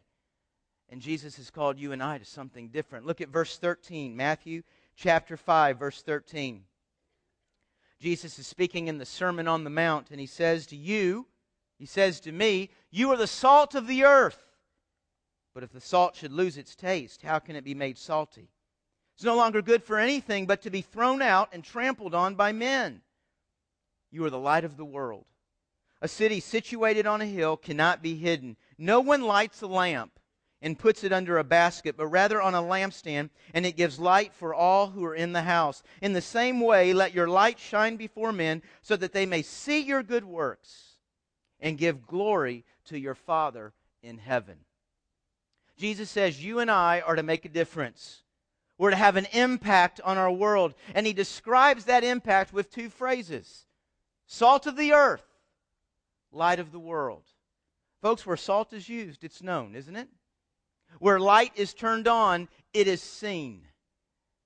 And 0.95 1.01
Jesus 1.01 1.35
has 1.35 1.49
called 1.49 1.77
you 1.77 1.91
and 1.91 2.01
I 2.01 2.19
to 2.19 2.23
something 2.23 2.69
different. 2.69 3.05
Look 3.05 3.19
at 3.19 3.27
verse 3.27 3.57
13, 3.57 4.15
Matthew 4.15 4.63
chapter 4.95 5.35
5, 5.35 5.77
verse 5.77 6.01
13. 6.01 6.63
Jesus 7.99 8.39
is 8.39 8.47
speaking 8.47 8.87
in 8.87 8.97
the 8.97 9.05
Sermon 9.05 9.45
on 9.45 9.65
the 9.65 9.69
Mount, 9.69 10.09
and 10.09 10.21
he 10.21 10.25
says 10.25 10.65
to 10.67 10.77
you, 10.77 11.27
he 11.77 11.85
says 11.85 12.21
to 12.21 12.31
me, 12.31 12.69
You 12.91 13.11
are 13.11 13.17
the 13.17 13.27
salt 13.27 13.75
of 13.75 13.87
the 13.87 14.05
earth. 14.05 14.41
But 15.53 15.63
if 15.63 15.73
the 15.73 15.81
salt 15.81 16.15
should 16.15 16.31
lose 16.31 16.55
its 16.55 16.77
taste, 16.77 17.23
how 17.23 17.39
can 17.39 17.57
it 17.57 17.65
be 17.65 17.75
made 17.75 17.97
salty? 17.97 18.47
It's 19.15 19.25
no 19.25 19.35
longer 19.35 19.61
good 19.61 19.83
for 19.83 19.99
anything 19.99 20.45
but 20.45 20.61
to 20.61 20.69
be 20.69 20.81
thrown 20.81 21.21
out 21.21 21.49
and 21.51 21.61
trampled 21.61 22.15
on 22.15 22.35
by 22.35 22.53
men. 22.53 23.01
You 24.11 24.23
are 24.23 24.29
the 24.29 24.39
light 24.39 24.63
of 24.63 24.77
the 24.77 24.85
world. 24.85 25.25
A 26.01 26.07
city 26.07 26.39
situated 26.39 27.05
on 27.05 27.21
a 27.21 27.25
hill 27.25 27.57
cannot 27.57 28.01
be 28.01 28.15
hidden. 28.15 28.55
No 28.77 29.01
one 29.01 29.23
lights 29.23 29.61
a 29.61 29.67
lamp 29.67 30.13
and 30.65 30.79
puts 30.79 31.03
it 31.03 31.13
under 31.13 31.37
a 31.37 31.43
basket, 31.43 31.95
but 31.95 32.07
rather 32.07 32.41
on 32.41 32.55
a 32.55 32.61
lampstand, 32.61 33.29
and 33.53 33.67
it 33.67 33.77
gives 33.77 33.99
light 33.99 34.33
for 34.33 34.51
all 34.51 34.87
who 34.87 35.05
are 35.05 35.13
in 35.13 35.31
the 35.31 35.43
house. 35.43 35.83
In 36.01 36.13
the 36.13 36.21
same 36.21 36.59
way, 36.59 36.91
let 36.91 37.13
your 37.13 37.27
light 37.27 37.59
shine 37.59 37.97
before 37.97 38.31
men, 38.31 38.63
so 38.81 38.95
that 38.95 39.13
they 39.13 39.27
may 39.27 39.43
see 39.43 39.81
your 39.81 40.01
good 40.01 40.25
works 40.25 40.95
and 41.59 41.77
give 41.77 42.07
glory 42.07 42.65
to 42.85 42.97
your 42.97 43.13
Father 43.13 43.73
in 44.01 44.17
heaven. 44.17 44.55
Jesus 45.77 46.09
says 46.09 46.43
you 46.43 46.57
and 46.57 46.71
I 46.71 47.01
are 47.01 47.15
to 47.15 47.21
make 47.21 47.45
a 47.45 47.49
difference. 47.49 48.23
We're 48.79 48.89
to 48.89 48.95
have 48.95 49.17
an 49.17 49.27
impact 49.33 50.01
on 50.03 50.17
our 50.17 50.31
world. 50.31 50.73
And 50.95 51.05
he 51.05 51.13
describes 51.13 51.85
that 51.85 52.03
impact 52.03 52.51
with 52.51 52.71
two 52.71 52.89
phrases 52.89 53.67
salt 54.25 54.65
of 54.65 54.77
the 54.77 54.93
earth, 54.93 55.25
light 56.31 56.59
of 56.59 56.71
the 56.71 56.79
world. 56.79 57.23
Folks, 58.01 58.25
where 58.25 58.35
salt 58.35 58.73
is 58.73 58.89
used, 58.89 59.23
it's 59.23 59.43
known, 59.43 59.75
isn't 59.75 59.95
it? 59.95 60.09
Where 60.99 61.19
light 61.19 61.51
is 61.55 61.73
turned 61.73 62.07
on, 62.07 62.47
it 62.73 62.87
is 62.87 63.01
seen. 63.01 63.61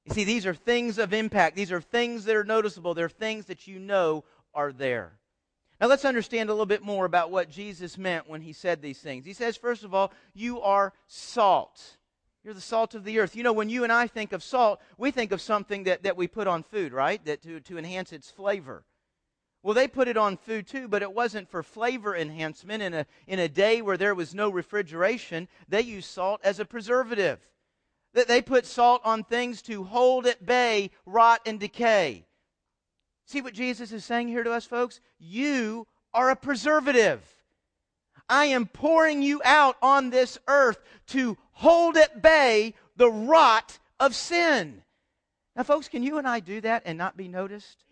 You 0.05 0.13
see, 0.13 0.23
these 0.23 0.45
are 0.45 0.53
things 0.53 0.97
of 0.97 1.13
impact. 1.13 1.55
These 1.55 1.71
are 1.71 1.81
things 1.81 2.25
that 2.25 2.35
are 2.35 2.43
noticeable. 2.43 2.93
They're 2.93 3.09
things 3.09 3.45
that 3.45 3.67
you 3.67 3.79
know 3.79 4.23
are 4.53 4.71
there. 4.71 5.19
Now, 5.79 5.87
let's 5.87 6.05
understand 6.05 6.49
a 6.49 6.53
little 6.53 6.65
bit 6.65 6.81
more 6.81 7.05
about 7.05 7.31
what 7.31 7.49
Jesus 7.49 7.97
meant 7.97 8.27
when 8.27 8.41
he 8.41 8.51
said 8.51 8.81
these 8.81 8.99
things. 8.99 9.25
He 9.25 9.33
says, 9.33 9.55
first 9.55 9.83
of 9.83 9.93
all, 9.93 10.11
you 10.33 10.59
are 10.61 10.93
salt. 11.07 11.97
You're 12.43 12.53
the 12.53 12.61
salt 12.61 12.95
of 12.95 13.03
the 13.03 13.19
earth. 13.19 13.35
You 13.35 13.43
know, 13.43 13.53
when 13.53 13.69
you 13.69 13.83
and 13.83 13.93
I 13.93 14.07
think 14.07 14.33
of 14.33 14.43
salt, 14.43 14.81
we 14.97 15.11
think 15.11 15.31
of 15.31 15.39
something 15.39 15.83
that, 15.83 16.03
that 16.03 16.17
we 16.17 16.27
put 16.27 16.47
on 16.47 16.63
food, 16.63 16.91
right? 16.91 17.23
That 17.25 17.41
to, 17.43 17.59
to 17.61 17.77
enhance 17.77 18.11
its 18.11 18.29
flavor. 18.29 18.83
Well, 19.61 19.73
they 19.73 19.87
put 19.87 20.07
it 20.07 20.15
on 20.15 20.37
food 20.37 20.67
too, 20.67 20.87
but 20.87 21.01
it 21.01 21.13
wasn't 21.13 21.49
for 21.49 21.63
flavor 21.63 22.15
enhancement. 22.15 22.81
In 22.81 22.93
a, 22.93 23.05
in 23.27 23.39
a 23.39 23.49
day 23.49 23.81
where 23.81 23.97
there 23.97 24.15
was 24.15 24.33
no 24.33 24.49
refrigeration, 24.49 25.47
they 25.67 25.81
used 25.81 26.09
salt 26.09 26.39
as 26.43 26.59
a 26.59 26.65
preservative. 26.65 27.39
That 28.13 28.27
they 28.27 28.41
put 28.41 28.65
salt 28.65 29.01
on 29.03 29.23
things 29.23 29.61
to 29.63 29.83
hold 29.83 30.25
at 30.25 30.45
bay 30.45 30.91
rot 31.05 31.41
and 31.45 31.59
decay. 31.59 32.25
See 33.25 33.41
what 33.41 33.53
Jesus 33.53 33.91
is 33.91 34.05
saying 34.05 34.29
here 34.29 34.43
to 34.43 34.53
us, 34.53 34.65
folks? 34.65 35.01
You 35.19 35.85
are 36.13 36.31
a 36.31 36.35
preservative. 36.35 37.21
I 38.29 38.45
am 38.45 38.65
pouring 38.65 39.21
you 39.21 39.41
out 39.43 39.75
on 39.81 40.09
this 40.09 40.37
earth 40.47 40.79
to 41.07 41.37
hold 41.51 41.97
at 41.97 42.21
bay 42.21 42.75
the 42.95 43.11
rot 43.11 43.77
of 43.99 44.15
sin. 44.15 44.83
Now, 45.55 45.63
folks, 45.63 45.89
can 45.89 46.03
you 46.03 46.17
and 46.17 46.27
I 46.27 46.39
do 46.39 46.61
that 46.61 46.83
and 46.85 46.97
not 46.97 47.17
be 47.17 47.27
noticed? 47.27 47.83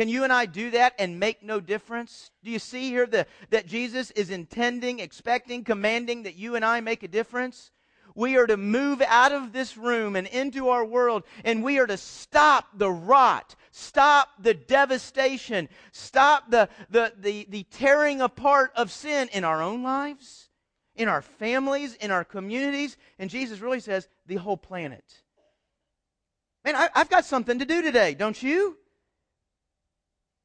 Can 0.00 0.08
you 0.08 0.24
and 0.24 0.32
I 0.32 0.46
do 0.46 0.70
that 0.70 0.94
and 0.98 1.20
make 1.20 1.42
no 1.42 1.60
difference? 1.60 2.30
Do 2.42 2.50
you 2.50 2.58
see 2.58 2.88
here 2.88 3.04
the, 3.04 3.26
that 3.50 3.66
Jesus 3.66 4.10
is 4.12 4.30
intending, 4.30 4.98
expecting, 4.98 5.62
commanding 5.62 6.22
that 6.22 6.36
you 6.36 6.56
and 6.56 6.64
I 6.64 6.80
make 6.80 7.02
a 7.02 7.08
difference? 7.08 7.70
We 8.14 8.38
are 8.38 8.46
to 8.46 8.56
move 8.56 9.02
out 9.02 9.32
of 9.32 9.52
this 9.52 9.76
room 9.76 10.16
and 10.16 10.26
into 10.26 10.70
our 10.70 10.86
world, 10.86 11.24
and 11.44 11.62
we 11.62 11.78
are 11.78 11.86
to 11.86 11.98
stop 11.98 12.68
the 12.78 12.90
rot, 12.90 13.54
stop 13.72 14.30
the 14.40 14.54
devastation, 14.54 15.68
stop 15.92 16.50
the, 16.50 16.70
the, 16.88 17.12
the, 17.18 17.46
the 17.50 17.62
tearing 17.64 18.22
apart 18.22 18.72
of 18.76 18.90
sin 18.90 19.28
in 19.34 19.44
our 19.44 19.60
own 19.60 19.82
lives, 19.82 20.48
in 20.96 21.08
our 21.08 21.20
families, 21.20 21.92
in 21.96 22.10
our 22.10 22.24
communities. 22.24 22.96
And 23.18 23.28
Jesus 23.28 23.60
really 23.60 23.80
says, 23.80 24.08
the 24.24 24.36
whole 24.36 24.56
planet. 24.56 25.04
Man, 26.64 26.74
I, 26.74 26.88
I've 26.94 27.10
got 27.10 27.26
something 27.26 27.58
to 27.58 27.66
do 27.66 27.82
today, 27.82 28.14
don't 28.14 28.42
you? 28.42 28.78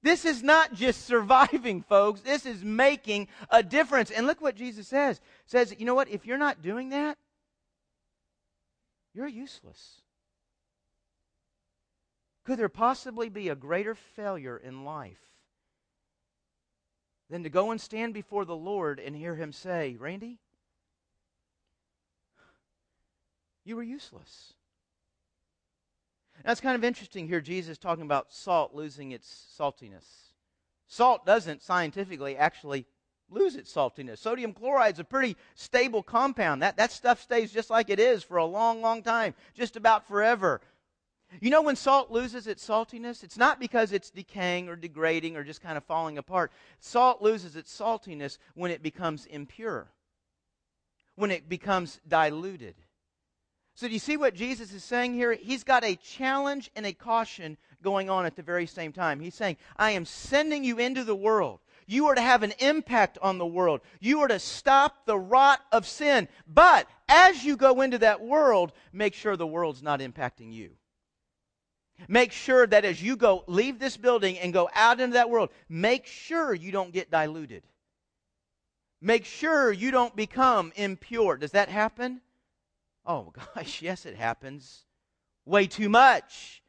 This 0.05 0.23
is 0.23 0.43
not 0.43 0.75
just 0.75 1.07
surviving, 1.07 1.81
folks. 1.89 2.21
This 2.21 2.45
is 2.45 2.63
making 2.63 3.27
a 3.49 3.63
difference. 3.63 4.11
And 4.11 4.27
look 4.27 4.39
what 4.39 4.55
Jesus 4.55 4.87
says. 4.87 5.19
Says, 5.47 5.73
you 5.79 5.85
know 5.87 5.95
what? 5.95 6.09
If 6.09 6.27
you're 6.27 6.37
not 6.37 6.61
doing 6.61 6.89
that, 6.89 7.17
you're 9.15 9.27
useless. 9.27 10.01
Could 12.43 12.59
there 12.59 12.69
possibly 12.69 13.29
be 13.29 13.49
a 13.49 13.55
greater 13.55 13.95
failure 13.95 14.57
in 14.57 14.85
life 14.85 15.17
than 17.31 17.41
to 17.41 17.49
go 17.49 17.71
and 17.71 17.81
stand 17.81 18.13
before 18.13 18.45
the 18.45 18.55
Lord 18.55 18.99
and 18.99 19.15
hear 19.15 19.33
him 19.33 19.51
say, 19.51 19.95
Randy, 19.99 20.37
you 23.63 23.75
were 23.75 23.81
useless. 23.81 24.53
That's 26.43 26.61
kind 26.61 26.75
of 26.75 26.83
interesting 26.83 27.27
here, 27.27 27.41
Jesus 27.41 27.77
talking 27.77 28.03
about 28.03 28.33
salt 28.33 28.73
losing 28.73 29.11
its 29.11 29.47
saltiness. 29.59 30.05
Salt 30.87 31.25
doesn't 31.25 31.63
scientifically 31.63 32.37
actually 32.37 32.85
lose 33.29 33.55
its 33.55 33.73
saltiness. 33.73 34.19
Sodium 34.19 34.53
chloride 34.53 34.93
is 34.93 34.99
a 34.99 35.03
pretty 35.03 35.35
stable 35.55 36.03
compound. 36.03 36.61
That, 36.61 36.77
that 36.77 36.91
stuff 36.91 37.21
stays 37.21 37.51
just 37.51 37.69
like 37.69 37.89
it 37.89 37.99
is 37.99 38.23
for 38.23 38.37
a 38.37 38.45
long, 38.45 38.81
long 38.81 39.01
time, 39.01 39.33
just 39.53 39.75
about 39.75 40.07
forever. 40.07 40.61
You 41.41 41.49
know 41.49 41.63
when 41.63 41.75
salt 41.75 42.11
loses 42.11 42.45
its 42.47 42.65
saltiness? 42.65 43.23
It's 43.23 43.37
not 43.37 43.59
because 43.59 43.91
it's 43.91 44.11
decaying 44.11 44.69
or 44.69 44.75
degrading 44.75 45.35
or 45.35 45.43
just 45.43 45.61
kind 45.61 45.77
of 45.77 45.83
falling 45.83 46.17
apart. 46.17 46.51
Salt 46.79 47.21
loses 47.21 47.55
its 47.55 47.75
saltiness 47.75 48.37
when 48.53 48.71
it 48.71 48.83
becomes 48.83 49.25
impure, 49.25 49.91
when 51.15 51.31
it 51.31 51.49
becomes 51.49 51.99
diluted. 52.07 52.75
So, 53.75 53.87
do 53.87 53.93
you 53.93 53.99
see 53.99 54.15
what 54.15 54.33
Jesus 54.33 54.71
is 54.71 54.85
saying 54.85 55.15
here? 55.15 55.33
He's 55.33 55.65
got 55.65 55.83
a 55.83 55.97
challenge 55.97 56.71
and 56.77 56.85
a 56.85 56.93
caution 56.93 57.57
going 57.83 58.09
on 58.09 58.25
at 58.25 58.37
the 58.37 58.41
very 58.41 58.67
same 58.67 58.93
time. 58.93 59.19
He's 59.19 59.35
saying, 59.35 59.57
I 59.75 59.91
am 59.91 60.05
sending 60.05 60.63
you 60.63 60.79
into 60.79 61.03
the 61.03 61.15
world. 61.15 61.59
You 61.85 62.07
are 62.07 62.15
to 62.15 62.21
have 62.21 62.41
an 62.41 62.53
impact 62.59 63.17
on 63.21 63.37
the 63.37 63.45
world. 63.45 63.81
You 63.99 64.21
are 64.21 64.29
to 64.29 64.39
stop 64.39 65.05
the 65.05 65.17
rot 65.17 65.59
of 65.73 65.85
sin. 65.85 66.29
But 66.47 66.87
as 67.09 67.43
you 67.43 67.57
go 67.57 67.81
into 67.81 67.97
that 67.97 68.21
world, 68.21 68.71
make 68.93 69.13
sure 69.13 69.35
the 69.35 69.45
world's 69.45 69.83
not 69.83 69.99
impacting 69.99 70.53
you. 70.53 70.71
Make 72.07 72.31
sure 72.31 72.65
that 72.65 72.85
as 72.85 73.03
you 73.03 73.17
go, 73.17 73.43
leave 73.45 73.77
this 73.77 73.97
building 73.97 74.39
and 74.39 74.53
go 74.53 74.69
out 74.73 75.01
into 75.01 75.13
that 75.15 75.29
world, 75.29 75.49
make 75.67 76.05
sure 76.05 76.53
you 76.53 76.71
don't 76.71 76.93
get 76.93 77.11
diluted. 77.11 77.63
Make 79.01 79.25
sure 79.25 79.71
you 79.71 79.91
don't 79.91 80.15
become 80.15 80.71
impure. 80.77 81.37
Does 81.37 81.51
that 81.51 81.67
happen? 81.67 82.21
Oh, 83.05 83.33
gosh, 83.55 83.81
yes, 83.81 84.05
it 84.05 84.15
happens. 84.15 84.85
Way 85.45 85.67
too 85.67 85.89
much. 85.89 86.63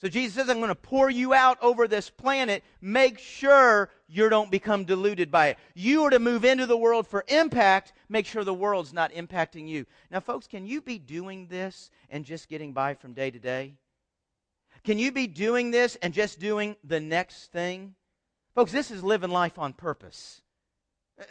So 0.00 0.08
Jesus 0.08 0.34
says, 0.34 0.50
I'm 0.50 0.58
going 0.58 0.68
to 0.68 0.74
pour 0.74 1.08
you 1.08 1.32
out 1.32 1.56
over 1.62 1.88
this 1.88 2.10
planet. 2.10 2.62
Make 2.82 3.18
sure 3.18 3.90
you 4.06 4.28
don't 4.28 4.50
become 4.50 4.84
diluted 4.84 5.30
by 5.30 5.48
it. 5.48 5.58
You 5.74 6.04
are 6.04 6.10
to 6.10 6.18
move 6.18 6.44
into 6.44 6.66
the 6.66 6.76
world 6.76 7.06
for 7.06 7.24
impact. 7.28 7.94
Make 8.08 8.26
sure 8.26 8.44
the 8.44 8.52
world's 8.52 8.92
not 8.92 9.12
impacting 9.12 9.66
you. 9.66 9.86
Now, 10.10 10.20
folks, 10.20 10.46
can 10.46 10.66
you 10.66 10.82
be 10.82 10.98
doing 10.98 11.46
this 11.46 11.90
and 12.10 12.24
just 12.24 12.48
getting 12.48 12.72
by 12.72 12.94
from 12.94 13.14
day 13.14 13.30
to 13.30 13.38
day? 13.38 13.76
Can 14.82 14.98
you 14.98 15.10
be 15.10 15.26
doing 15.26 15.70
this 15.70 15.96
and 16.02 16.12
just 16.12 16.38
doing 16.38 16.76
the 16.84 17.00
next 17.00 17.50
thing? 17.50 17.94
Folks, 18.54 18.72
this 18.72 18.90
is 18.90 19.02
living 19.02 19.30
life 19.30 19.58
on 19.58 19.72
purpose. 19.72 20.42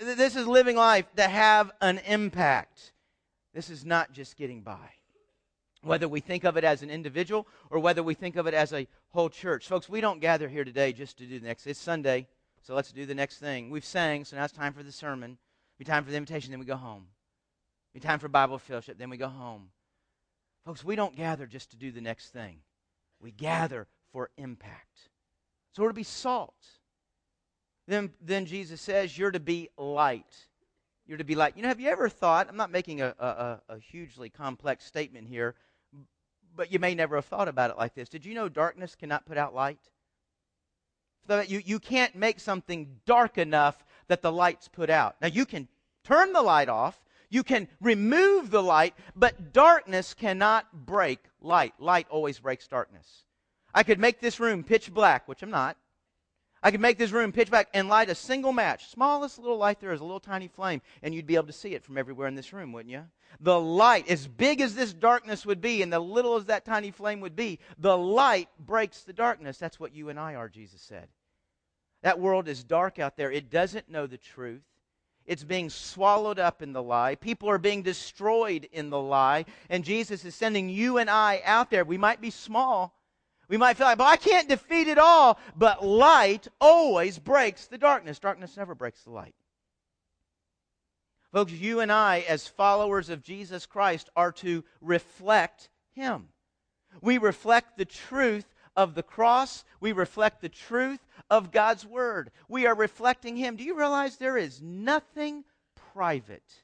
This 0.02 0.36
is 0.36 0.48
living 0.48 0.78
life 0.78 1.06
to 1.18 1.28
have 1.28 1.72
an 1.80 2.00
impact. 2.08 2.93
This 3.54 3.70
is 3.70 3.86
not 3.86 4.12
just 4.12 4.36
getting 4.36 4.62
by. 4.62 4.90
Whether 5.82 6.08
we 6.08 6.22
think 6.22 6.44
of 6.44 6.58
it 6.58 6.64
as 6.64 6.82
an 6.82 6.90
individual 6.90 7.48
or 7.70 7.80
whether 7.80 8.02
we 8.02 8.14
think 8.14 8.36
of 8.36 8.48
it 8.48 8.54
as 8.54 8.74
a 8.74 8.88
whole 9.10 9.30
church. 9.30 9.68
Folks, 9.68 9.90
we 9.90 10.02
don't 10.02 10.22
gather 10.22 10.48
here 10.48 10.64
today 10.64 10.94
just 10.94 11.18
to 11.18 11.26
do 11.26 11.40
the 11.40 11.46
next. 11.46 11.68
It's 11.68 11.80
Sunday, 11.80 12.28
so 12.62 12.74
let's 12.74 12.92
do 12.92 13.06
the 13.06 13.16
next 13.16 13.40
thing. 13.40 13.70
We've 13.70 13.84
sang, 13.84 14.24
so 14.24 14.38
now 14.38 14.46
it's 14.46 14.54
time 14.54 14.74
for 14.74 14.82
the 14.82 14.92
sermon. 14.92 15.38
Be 15.78 15.86
time 15.86 16.06
for 16.06 16.12
the 16.12 16.18
invitation, 16.18 16.52
then 16.52 16.60
we 16.60 16.66
go 16.66 16.78
home. 16.78 17.08
Be 17.94 18.00
time 18.00 18.20
for 18.20 18.30
Bible 18.30 18.58
fellowship, 18.58 18.98
then 18.98 19.10
we 19.10 19.18
go 19.18 19.28
home. 19.28 19.70
Folks, 20.66 20.84
we 20.84 20.96
don't 20.96 21.16
gather 21.16 21.46
just 21.46 21.72
to 21.72 21.78
do 21.78 21.92
the 21.92 22.02
next 22.02 22.30
thing. 22.30 22.60
We 23.20 23.32
gather 23.32 23.88
for 24.12 24.30
impact. 24.38 25.10
So 25.74 25.84
we're 25.84 25.90
to 25.90 25.94
be 25.94 26.04
salt. 26.04 26.56
Then, 27.88 28.14
then 28.22 28.46
Jesus 28.46 28.80
says, 28.80 29.18
You're 29.18 29.32
to 29.32 29.40
be 29.40 29.70
light. 29.78 30.48
You're 31.06 31.18
to 31.18 31.24
be 31.24 31.36
like, 31.36 31.56
You 31.56 31.64
know, 31.64 31.68
have 31.68 31.80
you 31.80 31.90
ever 31.90 32.10
thought, 32.10 32.48
I'm 32.50 32.58
not 32.58 32.72
making 32.72 33.02
a, 33.02 33.14
a, 33.20 33.62
a 33.70 33.80
hugely 33.80 34.30
complex 34.30 34.86
statement 34.86 35.28
here, 35.28 35.56
but 36.56 36.72
you 36.72 36.80
may 36.80 36.96
never 36.96 37.16
have 37.16 37.26
thought 37.26 37.48
about 37.48 37.72
it 37.72 37.78
like 37.78 37.96
this. 37.96 38.10
Did 38.10 38.26
you 38.26 38.34
know 38.34 38.48
darkness 38.50 38.96
cannot 38.96 39.26
put 39.26 39.38
out 39.38 39.56
light? 39.56 39.80
So 41.28 41.42
you, 41.42 41.62
you 41.66 41.80
can't 41.80 42.16
make 42.16 42.40
something 42.40 43.00
dark 43.06 43.38
enough 43.38 43.84
that 44.08 44.22
the 44.22 44.32
light's 44.32 44.68
put 44.68 44.90
out. 44.90 45.16
Now, 45.22 45.30
you 45.30 45.46
can 45.46 45.68
turn 46.04 46.34
the 46.34 46.42
light 46.42 46.70
off, 46.70 47.02
you 47.30 47.44
can 47.44 47.68
remove 47.82 48.52
the 48.52 48.62
light, 48.62 48.94
but 49.16 49.54
darkness 49.54 50.14
cannot 50.14 50.86
break 50.86 51.20
light. 51.42 51.74
Light 51.80 52.08
always 52.10 52.40
breaks 52.40 52.68
darkness. 52.68 53.24
I 53.74 53.84
could 53.84 54.00
make 54.00 54.20
this 54.20 54.40
room 54.40 54.64
pitch 54.64 54.94
black, 54.94 55.28
which 55.28 55.42
I'm 55.42 55.50
not. 55.50 55.78
I 56.64 56.72
could 56.72 56.80
make 56.80 56.98
this 56.98 57.12
room 57.12 57.34
pitch 57.34 57.50
black 57.50 57.68
and 57.74 57.90
light 57.90 58.10
a 58.10 58.16
single 58.16 58.54
match. 58.54 58.88
Smallest 58.88 59.38
little 59.38 59.58
light 59.58 59.82
there 59.82 59.92
is 59.92 60.00
a 60.00 60.06
little 60.06 60.22
tiny 60.22 60.48
flame, 60.48 60.82
and 61.02 61.14
you'd 61.14 61.28
be 61.28 61.36
able 61.36 61.48
to 61.48 61.54
see 61.54 61.76
it 61.76 61.84
from 61.84 61.98
everywhere 61.98 62.30
in 62.30 62.36
this 62.36 62.54
room, 62.54 62.72
wouldn't 62.72 62.92
you? 62.92 63.04
The 63.42 63.60
light, 63.60 64.10
as 64.10 64.28
big 64.28 64.62
as 64.62 64.74
this 64.74 64.94
darkness 64.94 65.46
would 65.46 65.60
be, 65.60 65.82
and 65.82 65.92
the 65.92 66.00
little 66.00 66.36
as 66.36 66.46
that 66.46 66.64
tiny 66.64 66.92
flame 66.92 67.20
would 67.20 67.36
be, 67.36 67.60
the 67.78 67.98
light 67.98 68.48
breaks 68.58 69.04
the 69.04 69.12
darkness. 69.12 69.58
That's 69.58 69.80
what 69.80 69.94
you 69.94 70.08
and 70.08 70.18
I 70.18 70.36
are, 70.36 70.48
Jesus 70.48 70.82
said. 70.82 71.10
That 72.02 72.20
world 72.20 72.48
is 72.48 72.64
dark 72.64 72.98
out 72.98 73.18
there. 73.18 73.32
It 73.32 73.50
doesn't 73.50 73.90
know 73.90 74.08
the 74.08 74.18
truth. 74.18 74.64
It's 75.26 75.44
being 75.44 75.70
swallowed 75.70 76.40
up 76.40 76.62
in 76.62 76.74
the 76.74 76.84
lie. 76.84 77.16
People 77.16 77.50
are 77.50 77.58
being 77.58 77.82
destroyed 77.82 78.68
in 78.72 78.90
the 78.90 79.00
lie. 79.00 79.46
And 79.70 79.86
Jesus 79.86 80.26
is 80.26 80.36
sending 80.36 80.70
you 80.70 80.98
and 80.98 81.10
I 81.10 81.42
out 81.46 81.70
there. 81.70 81.86
We 81.86 81.98
might 81.98 82.20
be 82.20 82.30
small. 82.30 82.94
We 83.54 83.58
might 83.58 83.78
feel 83.78 83.86
like, 83.86 84.00
well, 84.00 84.08
I 84.08 84.18
can't 84.18 84.50
defeat 84.50 84.88
it 84.88 84.98
all. 84.98 85.38
But 85.56 85.86
light 85.86 86.48
always 86.60 87.20
breaks 87.20 87.68
the 87.68 87.78
darkness. 87.78 88.18
Darkness 88.18 88.58
never 88.58 88.74
breaks 88.74 89.04
the 89.04 89.12
light. 89.12 89.36
Folks, 91.32 91.52
you 91.52 91.80
and 91.80 91.92
I, 91.92 92.26
as 92.28 92.48
followers 92.48 93.10
of 93.10 93.22
Jesus 93.22 93.68
Christ, 93.68 94.10
are 94.16 94.32
to 94.32 94.64
reflect 94.82 95.70
Him. 95.92 96.30
We 97.00 97.20
reflect 97.20 97.78
the 97.78 97.86
truth 97.86 98.52
of 98.76 98.96
the 98.96 99.04
cross. 99.04 99.66
We 99.80 99.92
reflect 99.92 100.42
the 100.42 100.50
truth 100.50 101.06
of 101.30 101.52
God's 101.52 101.86
Word. 101.86 102.32
We 102.50 102.66
are 102.66 102.74
reflecting 102.74 103.36
Him. 103.36 103.56
Do 103.56 103.64
you 103.64 103.78
realize 103.78 104.18
there 104.18 104.36
is 104.36 104.64
nothing 104.64 105.44
private 105.94 106.64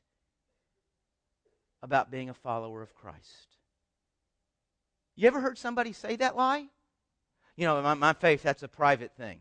about 1.84 2.10
being 2.10 2.32
a 2.32 2.34
follower 2.34 2.82
of 2.82 2.96
Christ? 2.96 3.58
You 5.16 5.28
ever 5.28 5.40
heard 5.40 5.60
somebody 5.60 5.94
say 5.94 6.16
that 6.16 6.36
lie? 6.36 6.66
You 7.60 7.66
know, 7.66 7.82
my, 7.82 7.94
my 7.94 8.14
faith, 8.14 8.42
that's 8.42 8.64
a 8.64 8.70
private 8.70 9.12
thing. 9.18 9.38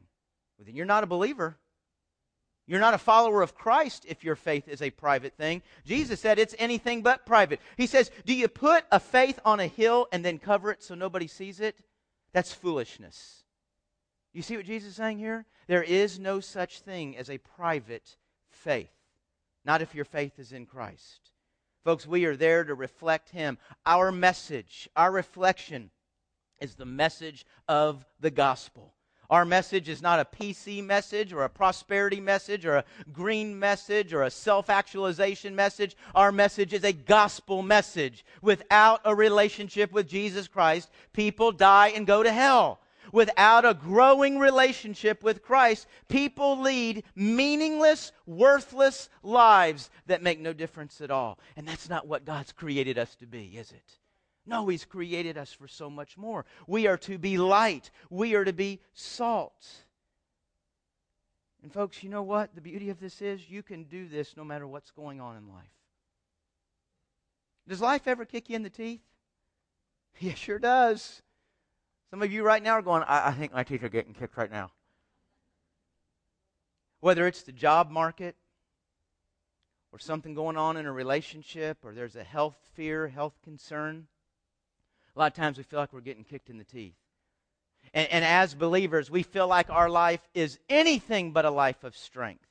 Well, 0.58 0.66
then 0.66 0.74
you're 0.74 0.86
not 0.86 1.04
a 1.04 1.06
believer. 1.06 1.56
You're 2.66 2.80
not 2.80 2.92
a 2.92 2.98
follower 2.98 3.42
of 3.42 3.54
Christ 3.54 4.04
if 4.08 4.24
your 4.24 4.34
faith 4.34 4.66
is 4.66 4.82
a 4.82 4.90
private 4.90 5.36
thing. 5.36 5.62
Jesus 5.86 6.18
said 6.18 6.40
it's 6.40 6.56
anything 6.58 7.02
but 7.02 7.24
private. 7.24 7.60
He 7.76 7.86
says, 7.86 8.10
Do 8.26 8.34
you 8.34 8.48
put 8.48 8.84
a 8.90 8.98
faith 8.98 9.38
on 9.44 9.60
a 9.60 9.68
hill 9.68 10.08
and 10.10 10.24
then 10.24 10.40
cover 10.40 10.72
it 10.72 10.82
so 10.82 10.96
nobody 10.96 11.28
sees 11.28 11.60
it? 11.60 11.76
That's 12.32 12.52
foolishness. 12.52 13.44
You 14.32 14.42
see 14.42 14.56
what 14.56 14.66
Jesus 14.66 14.90
is 14.90 14.96
saying 14.96 15.18
here? 15.18 15.46
There 15.68 15.84
is 15.84 16.18
no 16.18 16.40
such 16.40 16.80
thing 16.80 17.16
as 17.16 17.30
a 17.30 17.38
private 17.38 18.16
faith, 18.50 18.90
not 19.64 19.80
if 19.80 19.94
your 19.94 20.04
faith 20.04 20.40
is 20.40 20.50
in 20.50 20.66
Christ. 20.66 21.30
Folks, 21.84 22.04
we 22.04 22.24
are 22.24 22.36
there 22.36 22.64
to 22.64 22.74
reflect 22.74 23.30
Him. 23.30 23.58
Our 23.86 24.10
message, 24.10 24.88
our 24.96 25.12
reflection, 25.12 25.92
is 26.60 26.74
the 26.74 26.86
message 26.86 27.46
of 27.68 28.04
the 28.20 28.30
gospel. 28.30 28.94
Our 29.30 29.44
message 29.44 29.90
is 29.90 30.00
not 30.00 30.20
a 30.20 30.24
PC 30.24 30.82
message 30.82 31.34
or 31.34 31.44
a 31.44 31.50
prosperity 31.50 32.18
message 32.18 32.64
or 32.64 32.76
a 32.76 32.84
green 33.12 33.58
message 33.58 34.14
or 34.14 34.22
a 34.22 34.30
self 34.30 34.70
actualization 34.70 35.54
message. 35.54 35.96
Our 36.14 36.32
message 36.32 36.72
is 36.72 36.82
a 36.82 36.94
gospel 36.94 37.62
message. 37.62 38.24
Without 38.40 39.02
a 39.04 39.14
relationship 39.14 39.92
with 39.92 40.08
Jesus 40.08 40.48
Christ, 40.48 40.90
people 41.12 41.52
die 41.52 41.88
and 41.88 42.06
go 42.06 42.22
to 42.22 42.32
hell. 42.32 42.80
Without 43.12 43.64
a 43.64 43.74
growing 43.74 44.38
relationship 44.38 45.22
with 45.22 45.42
Christ, 45.42 45.86
people 46.08 46.60
lead 46.60 47.04
meaningless, 47.14 48.12
worthless 48.26 49.08
lives 49.22 49.90
that 50.06 50.22
make 50.22 50.40
no 50.40 50.52
difference 50.52 51.00
at 51.00 51.10
all. 51.10 51.38
And 51.56 51.66
that's 51.66 51.88
not 51.88 52.06
what 52.06 52.24
God's 52.24 52.52
created 52.52 52.98
us 52.98 53.14
to 53.16 53.26
be, 53.26 53.56
is 53.56 53.72
it? 53.72 53.98
No, 54.48 54.66
He's 54.66 54.86
created 54.86 55.36
us 55.36 55.52
for 55.52 55.68
so 55.68 55.90
much 55.90 56.16
more. 56.16 56.46
We 56.66 56.86
are 56.86 56.96
to 56.98 57.18
be 57.18 57.36
light, 57.36 57.90
we 58.10 58.34
are 58.34 58.44
to 58.44 58.52
be 58.52 58.80
salt. 58.94 59.66
And, 61.62 61.72
folks, 61.72 62.02
you 62.02 62.08
know 62.08 62.22
what? 62.22 62.54
The 62.54 62.60
beauty 62.60 62.88
of 62.88 63.00
this 63.00 63.20
is 63.20 63.50
you 63.50 63.62
can 63.62 63.84
do 63.84 64.08
this 64.08 64.36
no 64.36 64.44
matter 64.44 64.66
what's 64.66 64.92
going 64.92 65.20
on 65.20 65.36
in 65.36 65.48
life. 65.48 65.66
Does 67.66 67.80
life 67.80 68.06
ever 68.06 68.24
kick 68.24 68.48
you 68.48 68.56
in 68.56 68.62
the 68.62 68.70
teeth? 68.70 69.02
Yes, 70.18 70.22
Yeah, 70.22 70.34
sure 70.34 70.58
does. 70.58 71.20
Some 72.10 72.22
of 72.22 72.32
you 72.32 72.42
right 72.42 72.62
now 72.62 72.72
are 72.72 72.82
going, 72.82 73.02
I, 73.02 73.28
I 73.28 73.32
think 73.32 73.52
my 73.52 73.64
teeth 73.64 73.82
are 73.82 73.88
getting 73.88 74.14
kicked 74.14 74.36
right 74.36 74.50
now. 74.50 74.70
Whether 77.00 77.26
it's 77.26 77.42
the 77.42 77.52
job 77.52 77.90
market, 77.90 78.36
or 79.92 79.98
something 79.98 80.34
going 80.34 80.56
on 80.56 80.76
in 80.76 80.86
a 80.86 80.92
relationship, 80.92 81.78
or 81.82 81.92
there's 81.92 82.16
a 82.16 82.24
health 82.24 82.56
fear, 82.74 83.08
health 83.08 83.38
concern, 83.42 84.06
a 85.18 85.20
lot 85.20 85.32
of 85.32 85.36
times 85.36 85.58
we 85.58 85.64
feel 85.64 85.80
like 85.80 85.92
we're 85.92 86.00
getting 86.00 86.22
kicked 86.22 86.48
in 86.48 86.58
the 86.58 86.64
teeth. 86.64 86.94
And, 87.92 88.08
and 88.08 88.24
as 88.24 88.54
believers, 88.54 89.10
we 89.10 89.24
feel 89.24 89.48
like 89.48 89.68
our 89.68 89.90
life 89.90 90.20
is 90.32 90.60
anything 90.68 91.32
but 91.32 91.44
a 91.44 91.50
life 91.50 91.82
of 91.82 91.96
strength, 91.96 92.46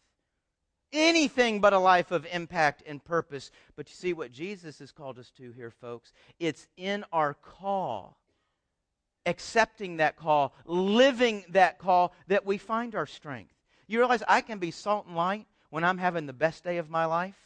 anything 0.92 1.62
but 1.62 1.72
a 1.72 1.80
life 1.80 2.12
of 2.12 2.28
impact 2.30 2.84
and 2.86 3.04
purpose. 3.04 3.52
But 3.78 3.88
you 3.88 3.96
see 3.96 4.12
what 4.12 4.34
Jesus 4.34 4.80
has 4.80 4.92
called 4.92 5.18
us 5.18 5.32
to 5.38 5.52
here, 5.54 5.72
folks? 5.72 6.12
It's 6.42 6.68
in 6.76 7.06
our 7.14 7.36
call, 7.36 8.18
accepting 9.26 9.98
that 9.98 10.18
call, 10.18 10.54
living 10.66 11.46
that 11.50 11.80
call, 11.80 12.14
that 12.28 12.46
we 12.46 12.58
find 12.58 12.96
our 12.96 13.06
strength. 13.06 13.54
You 13.88 14.00
realize 14.00 14.24
I 14.28 14.42
can 14.42 14.60
be 14.60 14.72
salt 14.72 15.06
and 15.08 15.16
light 15.16 15.46
when 15.70 15.86
I'm 15.86 16.00
having 16.00 16.26
the 16.26 16.34
best 16.34 16.66
day 16.66 16.80
of 16.80 16.90
my 16.90 17.06
life, 17.06 17.38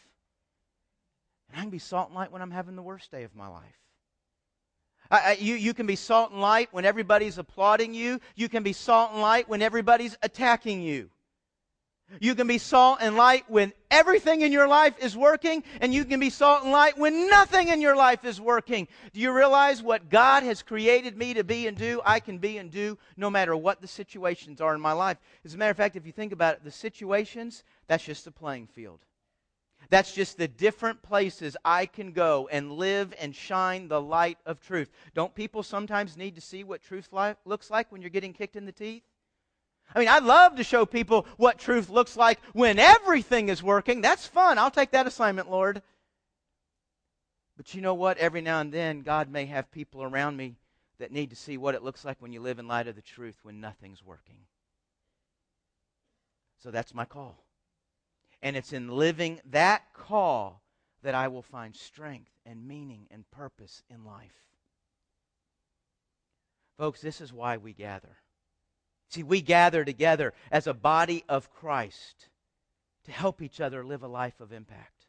and 1.47 1.59
I 1.59 1.61
can 1.61 1.69
be 1.69 1.77
salt 1.77 2.07
and 2.07 2.15
light 2.15 2.31
when 2.31 2.41
I'm 2.41 2.49
having 2.49 2.75
the 2.75 2.81
worst 2.81 3.11
day 3.11 3.21
of 3.21 3.35
my 3.35 3.47
life. 3.47 3.80
I, 5.11 5.37
you, 5.39 5.55
you 5.55 5.73
can 5.73 5.85
be 5.85 5.97
salt 5.97 6.31
and 6.31 6.39
light 6.39 6.69
when 6.71 6.85
everybody's 6.85 7.37
applauding 7.37 7.93
you. 7.93 8.21
You 8.35 8.47
can 8.47 8.63
be 8.63 8.71
salt 8.71 9.11
and 9.11 9.21
light 9.21 9.49
when 9.49 9.61
everybody's 9.61 10.17
attacking 10.23 10.81
you. 10.81 11.09
You 12.19 12.35
can 12.35 12.47
be 12.47 12.57
salt 12.57 12.99
and 13.01 13.15
light 13.15 13.45
when 13.47 13.73
everything 13.89 14.41
in 14.41 14.51
your 14.51 14.67
life 14.67 14.95
is 14.99 15.15
working, 15.15 15.63
and 15.79 15.93
you 15.93 16.03
can 16.03 16.19
be 16.19 16.29
salt 16.29 16.63
and 16.63 16.71
light 16.71 16.97
when 16.97 17.29
nothing 17.29 17.69
in 17.69 17.79
your 17.79 17.95
life 17.95 18.25
is 18.25 18.39
working. 18.41 18.87
Do 19.13 19.19
you 19.19 19.31
realize 19.31 19.81
what 19.81 20.09
God 20.09 20.43
has 20.43 20.61
created 20.61 21.17
me 21.17 21.33
to 21.35 21.43
be 21.43 21.67
and 21.67 21.77
do? 21.77 22.01
I 22.03 22.19
can 22.19 22.37
be 22.37 22.57
and 22.57 22.69
do 22.69 22.97
no 23.15 23.29
matter 23.29 23.55
what 23.55 23.81
the 23.81 23.87
situations 23.87 24.59
are 24.59 24.75
in 24.75 24.81
my 24.81 24.91
life. 24.91 25.17
As 25.45 25.53
a 25.53 25.57
matter 25.57 25.71
of 25.71 25.77
fact, 25.77 25.95
if 25.95 26.05
you 26.05 26.11
think 26.11 26.33
about 26.33 26.55
it, 26.55 26.63
the 26.63 26.71
situations, 26.71 27.63
that's 27.87 28.03
just 28.03 28.25
the 28.25 28.31
playing 28.31 28.67
field. 28.67 28.99
That's 29.91 30.13
just 30.13 30.37
the 30.37 30.47
different 30.47 31.03
places 31.03 31.57
I 31.65 31.85
can 31.85 32.13
go 32.13 32.47
and 32.49 32.71
live 32.71 33.13
and 33.19 33.35
shine 33.35 33.89
the 33.89 34.01
light 34.01 34.37
of 34.45 34.61
truth. 34.61 34.89
Don't 35.13 35.35
people 35.35 35.63
sometimes 35.63 36.15
need 36.15 36.35
to 36.35 36.41
see 36.41 36.63
what 36.63 36.81
truth 36.81 37.09
li- 37.11 37.35
looks 37.43 37.69
like 37.69 37.91
when 37.91 38.01
you're 38.01 38.09
getting 38.09 38.31
kicked 38.31 38.55
in 38.55 38.65
the 38.65 38.71
teeth? 38.71 39.03
I 39.93 39.99
mean, 39.99 40.07
I 40.07 40.19
love 40.19 40.55
to 40.55 40.63
show 40.63 40.85
people 40.85 41.27
what 41.35 41.59
truth 41.59 41.89
looks 41.89 42.15
like 42.15 42.39
when 42.53 42.79
everything 42.79 43.49
is 43.49 43.61
working. 43.61 43.99
That's 43.99 44.25
fun. 44.25 44.57
I'll 44.57 44.71
take 44.71 44.91
that 44.91 45.07
assignment, 45.07 45.51
Lord. 45.51 45.81
But 47.57 47.75
you 47.75 47.81
know 47.81 47.93
what? 47.93 48.17
Every 48.17 48.39
now 48.39 48.61
and 48.61 48.71
then, 48.71 49.01
God 49.01 49.29
may 49.29 49.45
have 49.47 49.73
people 49.73 50.03
around 50.03 50.37
me 50.37 50.55
that 50.99 51.11
need 51.11 51.31
to 51.31 51.35
see 51.35 51.57
what 51.57 51.75
it 51.75 51.83
looks 51.83 52.05
like 52.05 52.15
when 52.21 52.31
you 52.31 52.39
live 52.39 52.59
in 52.59 52.67
light 52.67 52.87
of 52.87 52.95
the 52.95 53.01
truth 53.01 53.39
when 53.43 53.59
nothing's 53.59 54.05
working. 54.05 54.37
So 56.63 56.71
that's 56.71 56.93
my 56.93 57.03
call. 57.03 57.43
And 58.41 58.55
it's 58.55 58.73
in 58.73 58.89
living 58.89 59.39
that 59.51 59.93
call 59.93 60.61
that 61.03 61.15
I 61.15 61.27
will 61.27 61.41
find 61.41 61.75
strength 61.75 62.31
and 62.45 62.67
meaning 62.67 63.07
and 63.11 63.29
purpose 63.31 63.83
in 63.89 64.03
life. 64.03 64.31
Folks, 66.77 67.01
this 67.01 67.21
is 67.21 67.31
why 67.31 67.57
we 67.57 67.73
gather. 67.73 68.17
See, 69.09 69.23
we 69.23 69.41
gather 69.41 69.83
together 69.83 70.33
as 70.51 70.67
a 70.67 70.73
body 70.73 71.23
of 71.27 71.51
Christ 71.51 72.29
to 73.05 73.11
help 73.11 73.41
each 73.41 73.59
other 73.59 73.83
live 73.83 74.03
a 74.03 74.07
life 74.07 74.39
of 74.39 74.51
impact. 74.53 75.05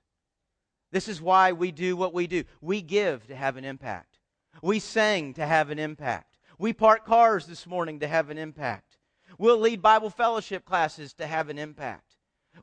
This 0.90 1.08
is 1.08 1.22
why 1.22 1.52
we 1.52 1.70
do 1.70 1.96
what 1.96 2.12
we 2.12 2.26
do. 2.26 2.44
We 2.60 2.82
give 2.82 3.26
to 3.28 3.36
have 3.36 3.56
an 3.56 3.64
impact. 3.64 4.18
We 4.62 4.78
sing 4.78 5.32
to 5.34 5.46
have 5.46 5.70
an 5.70 5.78
impact. 5.78 6.38
We 6.58 6.72
park 6.72 7.06
cars 7.06 7.46
this 7.46 7.66
morning 7.66 8.00
to 8.00 8.08
have 8.08 8.28
an 8.28 8.38
impact. 8.38 8.98
We'll 9.38 9.58
lead 9.58 9.80
Bible 9.80 10.10
fellowship 10.10 10.64
classes 10.64 11.14
to 11.14 11.26
have 11.26 11.48
an 11.48 11.58
impact. 11.58 12.11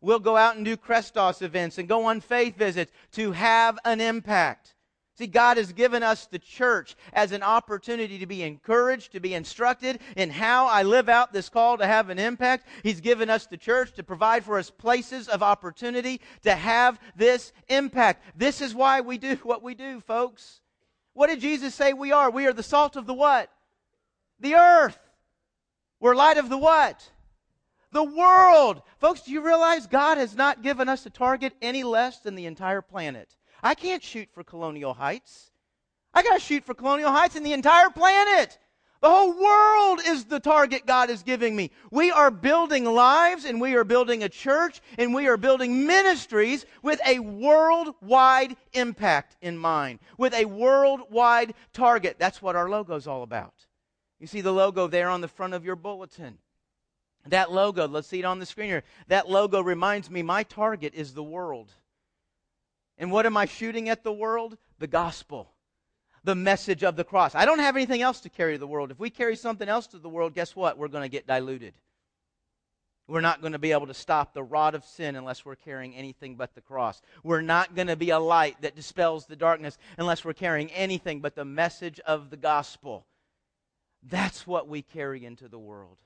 We'll 0.01 0.19
go 0.19 0.37
out 0.37 0.55
and 0.55 0.63
do 0.63 0.77
Crestos 0.77 1.41
events 1.41 1.77
and 1.77 1.87
go 1.87 2.05
on 2.05 2.21
faith 2.21 2.57
visits 2.57 2.91
to 3.13 3.31
have 3.31 3.77
an 3.85 4.01
impact. 4.01 4.75
See, 5.19 5.27
God 5.27 5.57
has 5.57 5.73
given 5.73 6.01
us 6.01 6.27
the 6.27 6.39
church 6.39 6.95
as 7.11 7.33
an 7.33 7.43
opportunity 7.43 8.19
to 8.19 8.25
be 8.25 8.41
encouraged, 8.41 9.11
to 9.11 9.19
be 9.19 9.33
instructed 9.33 9.99
in 10.15 10.29
how 10.29 10.67
I 10.67 10.83
live 10.83 11.09
out 11.09 11.33
this 11.33 11.49
call 11.49 11.77
to 11.77 11.85
have 11.85 12.09
an 12.09 12.17
impact. 12.17 12.65
He's 12.83 13.01
given 13.01 13.29
us 13.29 13.45
the 13.45 13.57
church 13.57 13.91
to 13.95 14.03
provide 14.03 14.45
for 14.45 14.57
us 14.57 14.69
places 14.69 15.27
of 15.27 15.43
opportunity 15.43 16.21
to 16.43 16.55
have 16.55 16.97
this 17.17 17.51
impact. 17.67 18.23
This 18.33 18.61
is 18.61 18.73
why 18.73 19.01
we 19.01 19.17
do 19.17 19.35
what 19.43 19.61
we 19.61 19.75
do, 19.75 19.99
folks. 19.99 20.61
What 21.11 21.27
did 21.27 21.41
Jesus 21.41 21.75
say 21.75 21.91
we 21.91 22.13
are? 22.13 22.29
We 22.29 22.47
are 22.47 22.53
the 22.53 22.63
salt 22.63 22.95
of 22.95 23.05
the 23.05 23.13
what? 23.13 23.51
The 24.39 24.55
earth. 24.55 24.97
We're 25.99 26.15
light 26.15 26.37
of 26.37 26.47
the 26.47 26.57
what? 26.57 27.11
The 27.91 28.03
world. 28.03 28.81
Folks, 28.99 29.21
do 29.21 29.31
you 29.31 29.41
realize 29.41 29.87
God 29.87 30.17
has 30.17 30.35
not 30.35 30.61
given 30.61 30.89
us 30.89 31.05
a 31.05 31.09
target 31.09 31.53
any 31.61 31.83
less 31.83 32.19
than 32.19 32.35
the 32.35 32.45
entire 32.45 32.81
planet? 32.81 33.35
I 33.61 33.75
can't 33.75 34.03
shoot 34.03 34.29
for 34.33 34.43
Colonial 34.43 34.93
Heights. 34.93 35.51
I 36.13 36.23
got 36.23 36.35
to 36.35 36.39
shoot 36.39 36.63
for 36.63 36.73
Colonial 36.73 37.11
Heights 37.11 37.35
and 37.35 37.45
the 37.45 37.53
entire 37.53 37.89
planet. 37.89 38.57
The 39.01 39.09
whole 39.09 39.31
world 39.31 40.01
is 40.05 40.25
the 40.25 40.41
target 40.41 40.85
God 40.85 41.09
is 41.09 41.23
giving 41.23 41.55
me. 41.55 41.71
We 41.89 42.11
are 42.11 42.29
building 42.29 42.83
lives 42.83 43.45
and 43.45 43.61
we 43.61 43.75
are 43.75 43.85
building 43.85 44.23
a 44.23 44.29
church 44.29 44.81
and 44.97 45.13
we 45.13 45.27
are 45.27 45.37
building 45.37 45.85
ministries 45.87 46.65
with 46.83 46.99
a 47.07 47.19
worldwide 47.19 48.57
impact 48.73 49.37
in 49.41 49.57
mind, 49.57 49.99
with 50.17 50.33
a 50.33 50.43
worldwide 50.43 51.53
target. 51.71 52.17
That's 52.19 52.41
what 52.41 52.57
our 52.57 52.69
logo 52.69 52.95
is 52.95 53.07
all 53.07 53.23
about. 53.23 53.53
You 54.19 54.27
see 54.27 54.41
the 54.41 54.51
logo 54.51 54.87
there 54.87 55.09
on 55.09 55.21
the 55.21 55.29
front 55.29 55.53
of 55.53 55.63
your 55.63 55.77
bulletin. 55.77 56.39
That 57.27 57.51
logo, 57.51 57.87
let's 57.87 58.07
see 58.07 58.19
it 58.19 58.25
on 58.25 58.39
the 58.39 58.45
screen 58.45 58.69
here. 58.69 58.83
That 59.07 59.29
logo 59.29 59.61
reminds 59.61 60.09
me 60.09 60.21
my 60.21 60.43
target 60.43 60.93
is 60.95 61.13
the 61.13 61.23
world. 61.23 61.71
And 62.97 63.11
what 63.11 63.25
am 63.25 63.37
I 63.37 63.45
shooting 63.45 63.89
at 63.89 64.03
the 64.03 64.11
world? 64.11 64.57
The 64.79 64.87
gospel, 64.87 65.51
the 66.23 66.35
message 66.35 66.83
of 66.83 66.95
the 66.95 67.03
cross. 67.03 67.35
I 67.35 67.45
don't 67.45 67.59
have 67.59 67.75
anything 67.75 68.01
else 68.01 68.21
to 68.21 68.29
carry 68.29 68.53
to 68.53 68.57
the 68.57 68.67
world. 68.67 68.91
If 68.91 68.99
we 68.99 69.09
carry 69.09 69.35
something 69.35 69.67
else 69.67 69.87
to 69.87 69.99
the 69.99 70.09
world, 70.09 70.33
guess 70.33 70.55
what? 70.55 70.77
We're 70.77 70.87
going 70.87 71.03
to 71.03 71.09
get 71.09 71.27
diluted. 71.27 71.73
We're 73.07 73.21
not 73.21 73.41
going 73.41 73.53
to 73.53 73.59
be 73.59 73.71
able 73.71 73.87
to 73.87 73.93
stop 73.93 74.33
the 74.33 74.43
rod 74.43 74.75
of 74.75 74.85
sin 74.85 75.15
unless 75.15 75.43
we're 75.43 75.55
carrying 75.55 75.95
anything 75.95 76.35
but 76.35 76.53
the 76.53 76.61
cross. 76.61 77.01
We're 77.23 77.41
not 77.41 77.73
going 77.73 77.87
to 77.87 77.95
be 77.95 78.11
a 78.11 78.19
light 78.19 78.61
that 78.61 78.75
dispels 78.75 79.25
the 79.25 79.35
darkness 79.35 79.79
unless 79.97 80.23
we're 80.23 80.33
carrying 80.33 80.71
anything 80.71 81.19
but 81.19 81.35
the 81.35 81.45
message 81.45 81.99
of 82.01 82.29
the 82.29 82.37
gospel. 82.37 83.07
That's 84.03 84.45
what 84.45 84.67
we 84.67 84.83
carry 84.83 85.25
into 85.25 85.47
the 85.47 85.57
world. 85.57 85.97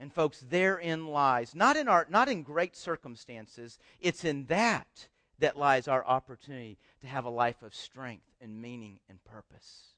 And 0.00 0.12
folks, 0.12 0.42
therein 0.48 1.08
lies, 1.08 1.54
not 1.54 1.76
in 1.76 1.86
our 1.86 2.06
not 2.08 2.30
in 2.30 2.42
great 2.42 2.74
circumstances, 2.74 3.78
it's 4.00 4.24
in 4.24 4.46
that 4.46 5.08
that 5.38 5.58
lies 5.58 5.88
our 5.88 6.04
opportunity 6.06 6.78
to 7.02 7.06
have 7.06 7.26
a 7.26 7.30
life 7.30 7.62
of 7.62 7.74
strength 7.74 8.24
and 8.40 8.62
meaning 8.62 8.98
and 9.10 9.22
purpose. 9.24 9.88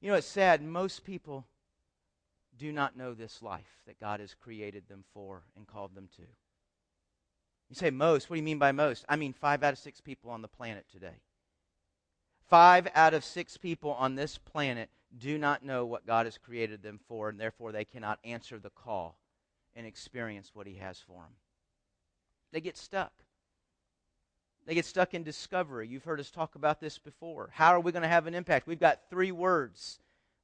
You 0.00 0.10
know, 0.10 0.16
it's 0.16 0.26
sad, 0.26 0.60
most 0.60 1.04
people 1.04 1.46
do 2.58 2.72
not 2.72 2.96
know 2.96 3.14
this 3.14 3.42
life 3.42 3.82
that 3.86 4.00
God 4.00 4.18
has 4.18 4.34
created 4.34 4.88
them 4.88 5.04
for 5.14 5.42
and 5.56 5.66
called 5.66 5.94
them 5.94 6.08
to. 6.16 6.22
You 6.22 7.76
say 7.76 7.90
most, 7.90 8.28
what 8.28 8.34
do 8.34 8.38
you 8.38 8.44
mean 8.44 8.58
by 8.58 8.72
most? 8.72 9.04
I 9.08 9.14
mean 9.14 9.32
five 9.32 9.62
out 9.62 9.72
of 9.72 9.78
six 9.78 10.00
people 10.00 10.30
on 10.30 10.42
the 10.42 10.48
planet 10.48 10.84
today. 10.92 11.22
Five 12.48 12.88
out 12.94 13.14
of 13.14 13.24
six 13.24 13.56
people 13.56 13.92
on 13.92 14.16
this 14.16 14.36
planet 14.36 14.90
do 15.18 15.38
not 15.38 15.64
know 15.64 15.84
what 15.84 16.06
God 16.06 16.26
has 16.26 16.38
created 16.38 16.82
them 16.82 16.98
for, 17.08 17.28
and 17.28 17.38
therefore 17.38 17.72
they 17.72 17.84
cannot 17.84 18.18
answer 18.24 18.58
the 18.58 18.70
call 18.70 19.18
and 19.74 19.86
experience 19.86 20.50
what 20.54 20.66
He 20.66 20.76
has 20.76 20.98
for 20.98 21.22
them. 21.22 21.32
They 22.52 22.60
get 22.60 22.76
stuck. 22.76 23.12
They 24.66 24.74
get 24.74 24.86
stuck 24.86 25.14
in 25.14 25.24
discovery. 25.24 25.88
You've 25.88 26.04
heard 26.04 26.20
us 26.20 26.30
talk 26.30 26.54
about 26.54 26.80
this 26.80 26.98
before. 26.98 27.50
How 27.52 27.74
are 27.74 27.80
we 27.80 27.92
going 27.92 28.02
to 28.02 28.08
have 28.08 28.26
an 28.26 28.34
impact? 28.34 28.66
We've 28.66 28.78
got 28.78 29.00
three 29.10 29.32
words 29.32 29.98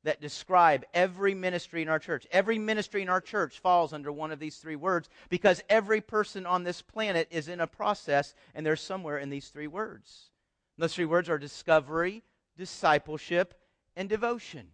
that 0.04 0.20
describe 0.20 0.84
every 0.94 1.34
ministry 1.34 1.82
in 1.82 1.88
our 1.88 1.98
church. 1.98 2.26
Every 2.30 2.58
ministry 2.58 3.02
in 3.02 3.08
our 3.08 3.20
church 3.20 3.58
falls 3.60 3.92
under 3.92 4.10
one 4.10 4.32
of 4.32 4.38
these 4.38 4.56
three 4.56 4.76
words 4.76 5.08
because 5.28 5.62
every 5.68 6.00
person 6.00 6.46
on 6.46 6.64
this 6.64 6.82
planet 6.82 7.28
is 7.30 7.48
in 7.48 7.60
a 7.60 7.66
process 7.66 8.34
and 8.54 8.64
they're 8.64 8.76
somewhere 8.76 9.18
in 9.18 9.30
these 9.30 9.48
three 9.48 9.66
words. 9.66 10.30
Those 10.78 10.94
three 10.94 11.04
words 11.04 11.28
are 11.28 11.38
discovery, 11.38 12.22
discipleship, 12.56 13.54
and 13.98 14.08
devotion. 14.08 14.68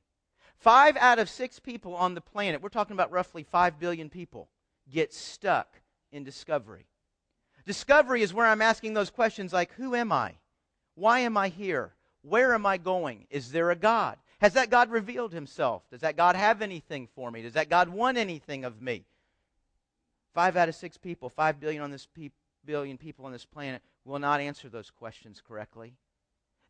Five 0.59 0.97
out 0.99 1.19
of 1.19 1.29
six 1.29 1.59
people 1.59 1.97
on 1.97 2.15
the 2.15 2.21
planet, 2.21 2.63
we're 2.63 2.69
talking 2.69 2.95
about 2.95 3.11
roughly 3.11 3.43
five 3.43 3.81
billion 3.81 4.09
people, 4.09 4.49
get 4.93 5.13
stuck 5.13 5.81
in 6.13 6.23
discovery. 6.23 6.87
Discovery 7.67 8.23
is 8.23 8.35
where 8.35 8.47
I'm 8.47 8.63
asking 8.63 8.95
those 8.95 9.11
questions 9.11 9.53
like 9.53 9.73
Who 9.73 9.97
am 9.97 10.13
I? 10.13 10.35
Why 10.95 11.21
am 11.21 11.37
I 11.37 11.49
here? 11.49 11.95
Where 12.23 12.55
am 12.55 12.67
I 12.67 12.77
going? 12.77 13.27
Is 13.31 13.51
there 13.51 13.71
a 13.71 13.77
God? 13.77 14.19
Has 14.41 14.53
that 14.53 14.71
God 14.71 14.91
revealed 14.91 15.33
himself? 15.33 15.83
Does 15.91 16.03
that 16.03 16.17
God 16.17 16.37
have 16.37 16.61
anything 16.61 17.09
for 17.15 17.31
me? 17.31 17.43
Does 17.43 17.55
that 17.55 17.71
God 17.71 17.89
want 17.89 18.19
anything 18.19 18.65
of 18.65 18.81
me? 18.83 19.07
Five 20.35 20.57
out 20.57 20.69
of 20.69 20.75
six 20.75 20.99
people, 20.99 21.31
five 21.31 21.59
billion 21.59 21.83
on 21.83 21.91
this 21.91 22.07
pe- 22.15 22.31
billion 22.65 22.99
people 22.99 23.25
on 23.25 23.33
this 23.33 23.47
planet, 23.47 23.81
will 24.05 24.19
not 24.19 24.41
answer 24.41 24.69
those 24.69 24.91
questions 24.91 25.43
correctly 25.47 25.95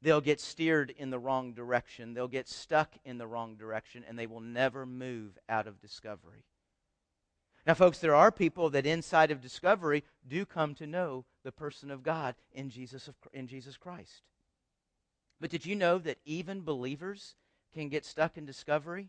they'll 0.05 0.21
get 0.21 0.39
steered 0.39 0.95
in 0.97 1.11
the 1.11 1.19
wrong 1.19 1.55
direction. 1.55 2.13
They'll 2.13 2.29
get 2.29 2.47
stuck 2.47 2.93
in 3.05 3.19
the 3.19 3.27
wrong 3.27 3.57
direction, 3.57 4.05
and 4.07 4.19
they 4.19 4.27
will 4.27 4.41
never 4.41 4.85
move 4.85 5.39
out 5.49 5.67
of 5.67 5.81
discovery. 5.81 6.45
Now, 7.67 7.73
folks, 7.73 7.99
there 7.99 8.15
are 8.15 8.31
people 8.31 8.69
that 8.71 8.85
inside 8.85 9.31
of 9.31 9.41
discovery 9.41 10.05
do 10.29 10.45
come 10.45 10.75
to 10.75 10.87
know 10.87 11.25
the 11.43 11.53
person 11.53 11.91
of 11.91 12.03
God 12.03 12.35
in 12.53 12.69
Jesus, 12.69 13.09
of, 13.09 13.15
in 13.33 13.47
Jesus 13.47 13.79
Christ. 13.79 14.23
But 15.41 15.51
did 15.51 15.65
you 15.65 15.75
know 15.75 15.97
that 15.99 16.19
even 16.27 16.61
believers 16.61 17.35
can 17.73 17.89
get 17.89 18.05
stuck 18.05 18.37
in 18.37 18.45
discovery? 18.45 19.09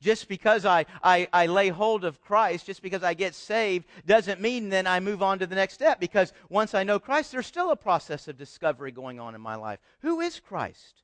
Just 0.00 0.28
because 0.28 0.64
I, 0.64 0.86
I, 1.02 1.28
I 1.32 1.46
lay 1.46 1.68
hold 1.68 2.04
of 2.04 2.20
Christ, 2.20 2.66
just 2.66 2.82
because 2.82 3.02
I 3.02 3.14
get 3.14 3.34
saved, 3.34 3.86
doesn't 4.06 4.40
mean 4.40 4.68
then 4.68 4.86
I 4.86 5.00
move 5.00 5.22
on 5.22 5.38
to 5.38 5.46
the 5.46 5.54
next 5.54 5.74
step. 5.74 6.00
Because 6.00 6.32
once 6.48 6.74
I 6.74 6.82
know 6.82 6.98
Christ, 6.98 7.32
there's 7.32 7.46
still 7.46 7.70
a 7.70 7.76
process 7.76 8.28
of 8.28 8.36
discovery 8.36 8.92
going 8.92 9.20
on 9.20 9.34
in 9.34 9.40
my 9.40 9.54
life. 9.54 9.80
Who 10.00 10.20
is 10.20 10.40
Christ? 10.40 11.02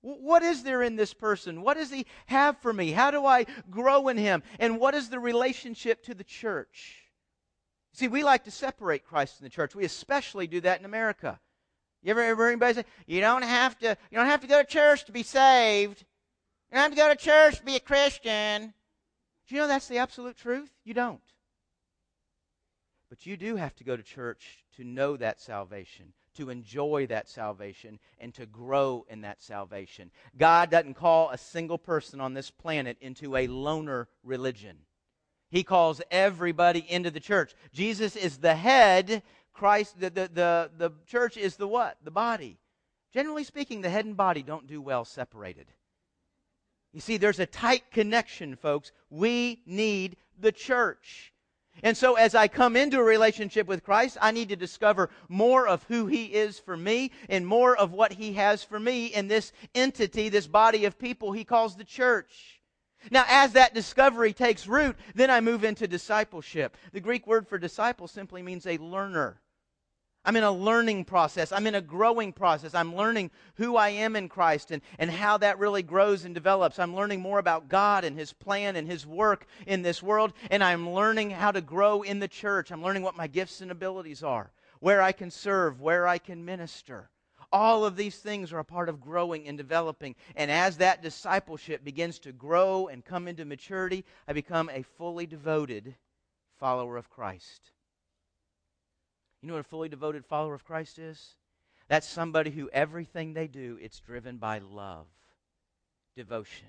What 0.00 0.42
is 0.42 0.62
there 0.62 0.82
in 0.82 0.96
this 0.96 1.12
person? 1.12 1.62
What 1.62 1.76
does 1.76 1.90
he 1.90 2.06
have 2.26 2.58
for 2.58 2.72
me? 2.72 2.92
How 2.92 3.10
do 3.10 3.26
I 3.26 3.46
grow 3.68 4.08
in 4.08 4.16
him? 4.16 4.42
And 4.60 4.78
what 4.78 4.94
is 4.94 5.08
the 5.08 5.18
relationship 5.18 6.04
to 6.04 6.14
the 6.14 6.24
church? 6.24 7.04
See, 7.92 8.06
we 8.06 8.22
like 8.22 8.44
to 8.44 8.50
separate 8.52 9.04
Christ 9.04 9.40
and 9.40 9.46
the 9.46 9.54
church. 9.54 9.74
We 9.74 9.84
especially 9.84 10.46
do 10.46 10.60
that 10.60 10.78
in 10.78 10.84
America. 10.84 11.40
You 12.02 12.12
ever 12.12 12.22
hear 12.24 12.46
anybody 12.46 12.74
say, 12.74 12.84
"You 13.06 13.20
don't 13.20 13.42
have 13.42 13.76
to, 13.80 13.96
you 14.10 14.16
don't 14.16 14.26
have 14.26 14.42
to 14.42 14.46
go 14.46 14.62
to 14.62 14.68
church 14.68 15.04
to 15.06 15.12
be 15.12 15.24
saved. 15.24 16.04
You 16.72 16.78
have 16.78 16.90
to 16.90 16.96
go 16.96 17.08
to 17.08 17.16
church 17.16 17.58
to 17.58 17.64
be 17.64 17.76
a 17.76 17.80
Christian." 17.80 18.74
Do 19.46 19.54
you 19.54 19.62
know 19.62 19.68
that's 19.68 19.88
the 19.88 19.98
absolute 19.98 20.36
truth? 20.36 20.70
You 20.84 20.92
don't. 20.92 21.22
But 23.08 23.24
you 23.24 23.38
do 23.38 23.56
have 23.56 23.74
to 23.76 23.84
go 23.84 23.96
to 23.96 24.02
church 24.02 24.64
to 24.76 24.84
know 24.84 25.16
that 25.16 25.40
salvation, 25.40 26.12
to 26.34 26.50
enjoy 26.50 27.06
that 27.06 27.30
salvation, 27.30 27.98
and 28.18 28.34
to 28.34 28.44
grow 28.44 29.06
in 29.08 29.22
that 29.22 29.42
salvation. 29.42 30.10
God 30.36 30.70
doesn't 30.70 30.94
call 30.94 31.30
a 31.30 31.38
single 31.38 31.78
person 31.78 32.20
on 32.20 32.34
this 32.34 32.50
planet 32.50 32.98
into 33.00 33.36
a 33.36 33.46
loner 33.46 34.08
religion. 34.22 34.76
He 35.50 35.64
calls 35.64 36.02
everybody 36.10 36.84
into 36.86 37.10
the 37.10 37.18
church. 37.18 37.54
Jesus 37.72 38.14
is 38.16 38.36
the 38.36 38.54
head. 38.54 39.22
Christ, 39.54 39.98
the, 39.98 40.10
the, 40.10 40.30
the, 40.30 40.70
the 40.76 40.90
church 41.06 41.38
is 41.38 41.56
the 41.56 41.66
what? 41.66 41.96
The 42.04 42.10
body. 42.10 42.58
Generally 43.14 43.44
speaking, 43.44 43.80
the 43.80 43.88
head 43.88 44.04
and 44.04 44.16
body 44.16 44.42
don't 44.42 44.66
do 44.66 44.82
well 44.82 45.06
separated. 45.06 45.72
You 46.92 47.00
see, 47.00 47.16
there's 47.16 47.38
a 47.38 47.46
tight 47.46 47.90
connection, 47.90 48.56
folks. 48.56 48.92
We 49.10 49.62
need 49.66 50.16
the 50.38 50.52
church. 50.52 51.32
And 51.82 51.96
so, 51.96 52.14
as 52.14 52.34
I 52.34 52.48
come 52.48 52.76
into 52.76 52.98
a 52.98 53.04
relationship 53.04 53.68
with 53.68 53.84
Christ, 53.84 54.18
I 54.20 54.32
need 54.32 54.48
to 54.48 54.56
discover 54.56 55.10
more 55.28 55.68
of 55.68 55.84
who 55.84 56.06
He 56.06 56.24
is 56.24 56.58
for 56.58 56.76
me 56.76 57.12
and 57.28 57.46
more 57.46 57.76
of 57.76 57.92
what 57.92 58.12
He 58.12 58.32
has 58.32 58.64
for 58.64 58.80
me 58.80 59.06
in 59.06 59.28
this 59.28 59.52
entity, 59.74 60.28
this 60.28 60.48
body 60.48 60.86
of 60.86 60.98
people 60.98 61.32
He 61.32 61.44
calls 61.44 61.76
the 61.76 61.84
church. 61.84 62.60
Now, 63.12 63.24
as 63.28 63.52
that 63.52 63.74
discovery 63.74 64.32
takes 64.32 64.66
root, 64.66 64.96
then 65.14 65.30
I 65.30 65.40
move 65.40 65.62
into 65.62 65.86
discipleship. 65.86 66.76
The 66.92 67.00
Greek 67.00 67.28
word 67.28 67.46
for 67.46 67.58
disciple 67.58 68.08
simply 68.08 68.42
means 68.42 68.66
a 68.66 68.78
learner. 68.78 69.40
I'm 70.28 70.36
in 70.36 70.44
a 70.44 70.52
learning 70.52 71.06
process. 71.06 71.52
I'm 71.52 71.66
in 71.66 71.76
a 71.76 71.80
growing 71.80 72.34
process. 72.34 72.74
I'm 72.74 72.94
learning 72.94 73.30
who 73.54 73.76
I 73.76 73.88
am 73.88 74.14
in 74.14 74.28
Christ 74.28 74.70
and, 74.70 74.82
and 74.98 75.10
how 75.10 75.38
that 75.38 75.58
really 75.58 75.82
grows 75.82 76.26
and 76.26 76.34
develops. 76.34 76.78
I'm 76.78 76.94
learning 76.94 77.22
more 77.22 77.38
about 77.38 77.70
God 77.70 78.04
and 78.04 78.14
His 78.14 78.34
plan 78.34 78.76
and 78.76 78.86
His 78.86 79.06
work 79.06 79.46
in 79.66 79.80
this 79.80 80.02
world. 80.02 80.34
And 80.50 80.62
I'm 80.62 80.90
learning 80.90 81.30
how 81.30 81.50
to 81.50 81.62
grow 81.62 82.02
in 82.02 82.18
the 82.18 82.28
church. 82.28 82.70
I'm 82.70 82.82
learning 82.82 83.04
what 83.04 83.16
my 83.16 83.26
gifts 83.26 83.62
and 83.62 83.70
abilities 83.70 84.22
are, 84.22 84.50
where 84.80 85.00
I 85.00 85.12
can 85.12 85.30
serve, 85.30 85.80
where 85.80 86.06
I 86.06 86.18
can 86.18 86.44
minister. 86.44 87.08
All 87.50 87.86
of 87.86 87.96
these 87.96 88.18
things 88.18 88.52
are 88.52 88.58
a 88.58 88.64
part 88.66 88.90
of 88.90 89.00
growing 89.00 89.48
and 89.48 89.56
developing. 89.56 90.14
And 90.36 90.50
as 90.50 90.76
that 90.76 91.02
discipleship 91.02 91.84
begins 91.84 92.18
to 92.18 92.32
grow 92.32 92.88
and 92.88 93.02
come 93.02 93.28
into 93.28 93.46
maturity, 93.46 94.04
I 94.28 94.34
become 94.34 94.68
a 94.68 94.82
fully 94.82 95.24
devoted 95.24 95.94
follower 96.58 96.98
of 96.98 97.08
Christ. 97.08 97.70
You 99.42 99.48
know 99.48 99.54
what 99.54 99.60
a 99.60 99.64
fully 99.64 99.88
devoted 99.88 100.24
follower 100.24 100.54
of 100.54 100.64
Christ 100.64 100.98
is? 100.98 101.36
That's 101.88 102.08
somebody 102.08 102.50
who 102.50 102.68
everything 102.70 103.32
they 103.32 103.46
do, 103.46 103.78
it's 103.80 104.00
driven 104.00 104.36
by 104.36 104.58
love, 104.58 105.06
devotion. 106.16 106.68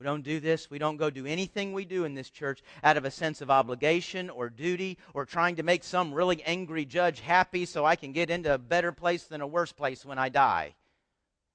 We 0.00 0.04
don't 0.04 0.22
do 0.24 0.40
this. 0.40 0.70
We 0.70 0.78
don't 0.78 0.96
go 0.96 1.08
do 1.08 1.24
anything 1.24 1.72
we 1.72 1.84
do 1.84 2.04
in 2.04 2.14
this 2.14 2.28
church 2.28 2.62
out 2.82 2.96
of 2.96 3.04
a 3.04 3.10
sense 3.10 3.40
of 3.40 3.50
obligation 3.50 4.28
or 4.28 4.50
duty 4.50 4.98
or 5.14 5.24
trying 5.24 5.56
to 5.56 5.62
make 5.62 5.84
some 5.84 6.12
really 6.12 6.42
angry 6.42 6.84
judge 6.84 7.20
happy 7.20 7.64
so 7.64 7.84
I 7.84 7.94
can 7.94 8.12
get 8.12 8.28
into 8.28 8.52
a 8.52 8.58
better 8.58 8.90
place 8.90 9.24
than 9.24 9.40
a 9.40 9.46
worse 9.46 9.72
place 9.72 10.04
when 10.04 10.18
I 10.18 10.30
die. 10.30 10.74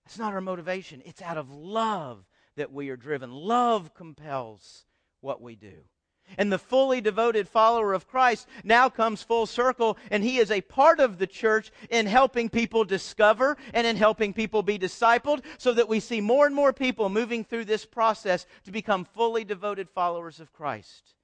That's 0.05 0.17
not 0.17 0.33
our 0.33 0.41
motivation. 0.41 1.03
It's 1.05 1.21
out 1.21 1.37
of 1.37 1.51
love 1.51 2.25
that 2.55 2.71
we 2.71 2.89
are 2.89 2.97
driven. 2.97 3.31
Love 3.31 3.93
compels 3.93 4.85
what 5.19 5.41
we 5.41 5.55
do. 5.55 5.83
And 6.37 6.51
the 6.51 6.59
fully 6.59 7.01
devoted 7.01 7.47
follower 7.47 7.93
of 7.93 8.07
Christ 8.07 8.47
now 8.63 8.89
comes 8.89 9.23
full 9.23 9.45
circle, 9.45 9.97
and 10.11 10.23
he 10.23 10.37
is 10.37 10.51
a 10.51 10.61
part 10.61 10.99
of 10.99 11.17
the 11.17 11.27
church 11.27 11.71
in 11.89 12.05
helping 12.05 12.49
people 12.49 12.83
discover 12.83 13.57
and 13.73 13.85
in 13.85 13.95
helping 13.95 14.33
people 14.33 14.63
be 14.63 14.79
discipled, 14.79 15.43
so 15.57 15.73
that 15.73 15.89
we 15.89 15.99
see 15.99 16.21
more 16.21 16.45
and 16.45 16.55
more 16.55 16.73
people 16.73 17.09
moving 17.09 17.43
through 17.43 17.65
this 17.65 17.85
process 17.85 18.45
to 18.65 18.71
become 18.71 19.05
fully 19.05 19.43
devoted 19.43 19.89
followers 19.89 20.39
of 20.39 20.53
Christ. 20.53 21.15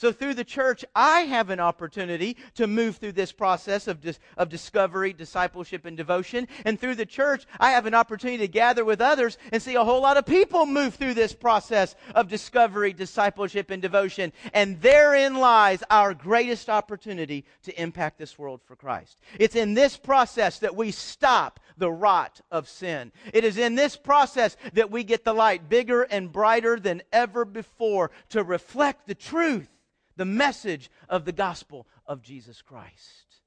So, 0.00 0.12
through 0.12 0.32
the 0.32 0.44
church, 0.44 0.82
I 0.96 1.20
have 1.24 1.50
an 1.50 1.60
opportunity 1.60 2.38
to 2.54 2.66
move 2.66 2.96
through 2.96 3.12
this 3.12 3.32
process 3.32 3.86
of, 3.86 4.00
dis- 4.00 4.18
of 4.38 4.48
discovery, 4.48 5.12
discipleship, 5.12 5.84
and 5.84 5.94
devotion. 5.94 6.48
And 6.64 6.80
through 6.80 6.94
the 6.94 7.04
church, 7.04 7.44
I 7.60 7.72
have 7.72 7.84
an 7.84 7.92
opportunity 7.92 8.38
to 8.38 8.48
gather 8.48 8.82
with 8.82 9.02
others 9.02 9.36
and 9.52 9.62
see 9.62 9.74
a 9.74 9.84
whole 9.84 10.00
lot 10.00 10.16
of 10.16 10.24
people 10.24 10.64
move 10.64 10.94
through 10.94 11.12
this 11.12 11.34
process 11.34 11.96
of 12.14 12.28
discovery, 12.28 12.94
discipleship, 12.94 13.70
and 13.70 13.82
devotion. 13.82 14.32
And 14.54 14.80
therein 14.80 15.34
lies 15.34 15.82
our 15.90 16.14
greatest 16.14 16.70
opportunity 16.70 17.44
to 17.64 17.78
impact 17.78 18.16
this 18.16 18.38
world 18.38 18.62
for 18.64 18.76
Christ. 18.76 19.20
It's 19.38 19.54
in 19.54 19.74
this 19.74 19.98
process 19.98 20.60
that 20.60 20.74
we 20.74 20.92
stop 20.92 21.60
the 21.76 21.92
rot 21.92 22.40
of 22.50 22.70
sin. 22.70 23.12
It 23.34 23.44
is 23.44 23.58
in 23.58 23.74
this 23.74 23.98
process 23.98 24.56
that 24.72 24.90
we 24.90 25.04
get 25.04 25.24
the 25.24 25.34
light 25.34 25.68
bigger 25.68 26.04
and 26.04 26.32
brighter 26.32 26.80
than 26.80 27.02
ever 27.12 27.44
before 27.44 28.10
to 28.30 28.42
reflect 28.42 29.06
the 29.06 29.14
truth 29.14 29.68
the 30.16 30.24
message 30.24 30.90
of 31.08 31.24
the 31.24 31.32
gospel 31.32 31.86
of 32.06 32.22
Jesus 32.22 32.62
Christ. 32.62 33.40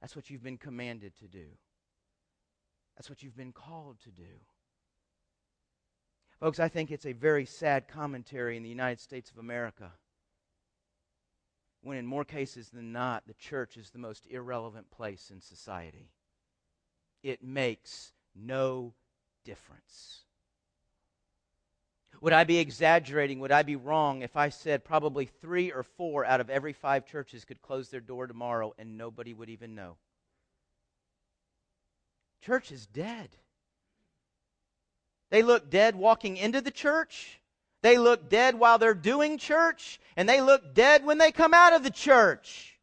That's 0.00 0.16
what 0.16 0.30
you've 0.30 0.42
been 0.42 0.58
commanded 0.58 1.16
to 1.18 1.28
do. 1.28 1.46
That's 2.96 3.08
what 3.08 3.22
you've 3.22 3.36
been 3.36 3.52
called 3.52 3.98
to 4.04 4.10
do. 4.10 4.40
Folks, 6.38 6.58
I 6.58 6.68
think 6.68 6.90
it's 6.90 7.06
a 7.06 7.12
very 7.12 7.44
sad 7.44 7.86
commentary 7.88 8.56
in 8.56 8.62
the 8.62 8.68
United 8.68 9.00
States 9.00 9.30
of 9.30 9.38
America 9.38 9.92
when, 11.82 11.96
in 11.96 12.06
more 12.06 12.24
cases 12.24 12.70
than 12.70 12.92
not, 12.92 13.26
the 13.26 13.34
church 13.34 13.76
is 13.76 13.90
the 13.90 13.98
most 13.98 14.26
irrelevant 14.30 14.90
place 14.90 15.30
in 15.30 15.40
society. 15.40 16.10
It 17.22 17.42
makes 17.42 18.12
no 18.34 18.94
difference. 19.44 20.24
Would 22.20 22.32
I 22.32 22.44
be 22.44 22.58
exaggerating? 22.58 23.40
Would 23.40 23.52
I 23.52 23.62
be 23.62 23.76
wrong 23.76 24.22
if 24.22 24.36
I 24.36 24.50
said 24.50 24.84
probably 24.84 25.26
three 25.26 25.72
or 25.72 25.82
four 25.82 26.24
out 26.24 26.40
of 26.40 26.50
every 26.50 26.72
five 26.72 27.06
churches 27.06 27.44
could 27.44 27.62
close 27.62 27.88
their 27.88 28.00
door 28.00 28.26
tomorrow 28.26 28.74
and 28.78 28.98
nobody 28.98 29.32
would 29.32 29.48
even 29.48 29.74
know? 29.74 29.96
Church 32.42 32.72
is 32.72 32.86
dead. 32.86 33.30
They 35.30 35.42
look 35.42 35.70
dead 35.70 35.94
walking 35.94 36.36
into 36.36 36.60
the 36.60 36.70
church. 36.70 37.40
They 37.82 37.96
look 37.96 38.28
dead 38.28 38.56
while 38.56 38.78
they're 38.78 38.94
doing 38.94 39.38
church. 39.38 40.00
And 40.16 40.28
they 40.28 40.40
look 40.40 40.74
dead 40.74 41.04
when 41.04 41.18
they 41.18 41.32
come 41.32 41.54
out 41.54 41.72
of 41.72 41.82
the 41.82 41.90
church. 41.90 42.78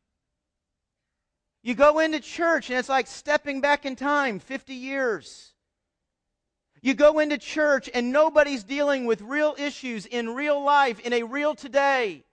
You 1.62 1.76
go 1.76 2.00
into 2.00 2.20
church 2.20 2.70
and 2.70 2.80
it's 2.80 2.90
like 2.90 3.08
stepping 3.08 3.62
back 3.62 3.86
in 3.86 3.96
time 3.96 4.40
50 4.40 4.74
years. 4.74 5.54
You 6.82 6.94
go 6.94 7.20
into 7.20 7.38
church 7.38 7.90
and 7.94 8.12
nobody's 8.12 8.63
dealing 8.63 9.06
with 9.06 9.22
real 9.22 9.56
issues 9.58 10.06
in 10.06 10.36
real 10.36 10.62
life, 10.63 11.00
in 11.00 11.13
a 11.13 11.24
real 11.24 11.56
today. 11.56 12.24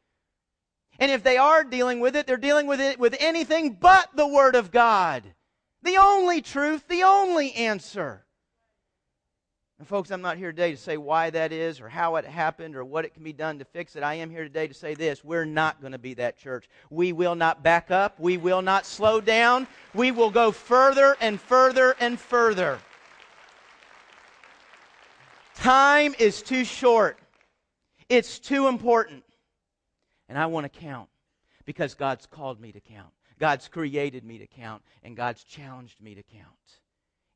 And 0.98 1.10
if 1.10 1.22
they 1.22 1.36
are 1.36 1.64
dealing 1.64 2.00
with 2.00 2.14
it, 2.14 2.26
they're 2.26 2.36
dealing 2.36 2.66
with 2.66 2.80
it 2.80 2.98
with 2.98 3.16
anything 3.18 3.72
but 3.72 4.10
the 4.14 4.28
Word 4.28 4.54
of 4.54 4.70
God. 4.70 5.24
The 5.82 5.96
only 5.96 6.40
truth, 6.40 6.86
the 6.88 7.02
only 7.02 7.52
answer. 7.54 8.24
And 9.78 9.88
folks, 9.88 10.12
I'm 10.12 10.22
not 10.22 10.38
here 10.38 10.52
today 10.52 10.70
to 10.70 10.76
say 10.76 10.96
why 10.96 11.30
that 11.30 11.52
is 11.52 11.80
or 11.80 11.88
how 11.88 12.14
it 12.16 12.24
happened 12.24 12.76
or 12.76 12.84
what 12.84 13.04
it 13.04 13.12
can 13.12 13.24
be 13.24 13.32
done 13.32 13.58
to 13.58 13.64
fix 13.64 13.96
it. 13.96 14.04
I 14.04 14.14
am 14.14 14.30
here 14.30 14.44
today 14.44 14.68
to 14.68 14.74
say 14.74 14.94
this. 14.94 15.24
We're 15.24 15.44
not 15.44 15.80
going 15.80 15.92
to 15.92 15.98
be 15.98 16.14
that 16.14 16.38
church. 16.38 16.68
We 16.90 17.12
will 17.12 17.34
not 17.34 17.62
back 17.64 17.90
up. 17.90 18.20
We 18.20 18.36
will 18.36 18.62
not 18.62 18.86
slow 18.86 19.20
down. 19.20 19.66
We 19.92 20.12
will 20.12 20.30
go 20.30 20.52
further 20.52 21.16
and 21.20 21.40
further 21.40 21.96
and 21.98 22.20
further. 22.20 22.78
Time 25.54 26.14
is 26.18 26.42
too 26.42 26.64
short. 26.64 27.18
It's 28.08 28.38
too 28.38 28.68
important. 28.68 29.24
And 30.28 30.38
I 30.38 30.46
want 30.46 30.70
to 30.70 30.80
count 30.80 31.08
because 31.64 31.94
God's 31.94 32.26
called 32.26 32.60
me 32.60 32.72
to 32.72 32.80
count. 32.80 33.12
God's 33.38 33.68
created 33.68 34.24
me 34.24 34.38
to 34.38 34.46
count. 34.46 34.82
And 35.02 35.16
God's 35.16 35.44
challenged 35.44 36.00
me 36.00 36.14
to 36.14 36.22
count. 36.22 36.80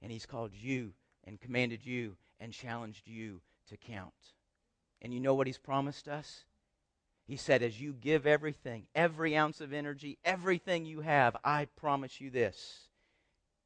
And 0.03 0.13
He's 0.13 0.27
called 0.27 0.53
you 0.55 0.93
and 1.25 1.41
commanded 1.41 1.85
you 1.85 2.17
and 2.41 2.53
challenged 2.53 3.07
you 3.07 3.41
to 3.69 3.77
count. 3.77 4.13
And 5.03 5.13
you 5.13 5.21
know 5.21 5.35
what 5.35 5.47
He's 5.47 5.59
promised 5.59 6.09
us? 6.09 6.45
He 7.27 7.37
said, 7.37 7.63
as 7.63 7.79
you 7.79 7.93
give 7.93 8.27
everything, 8.27 8.87
every 8.95 9.37
ounce 9.37 9.61
of 9.61 9.75
energy, 9.75 10.17
everything 10.25 10.87
you 10.87 11.03
have, 11.03 11.37
I 11.45 11.67
promise 11.77 12.21
you 12.21 12.31
this 12.31 12.89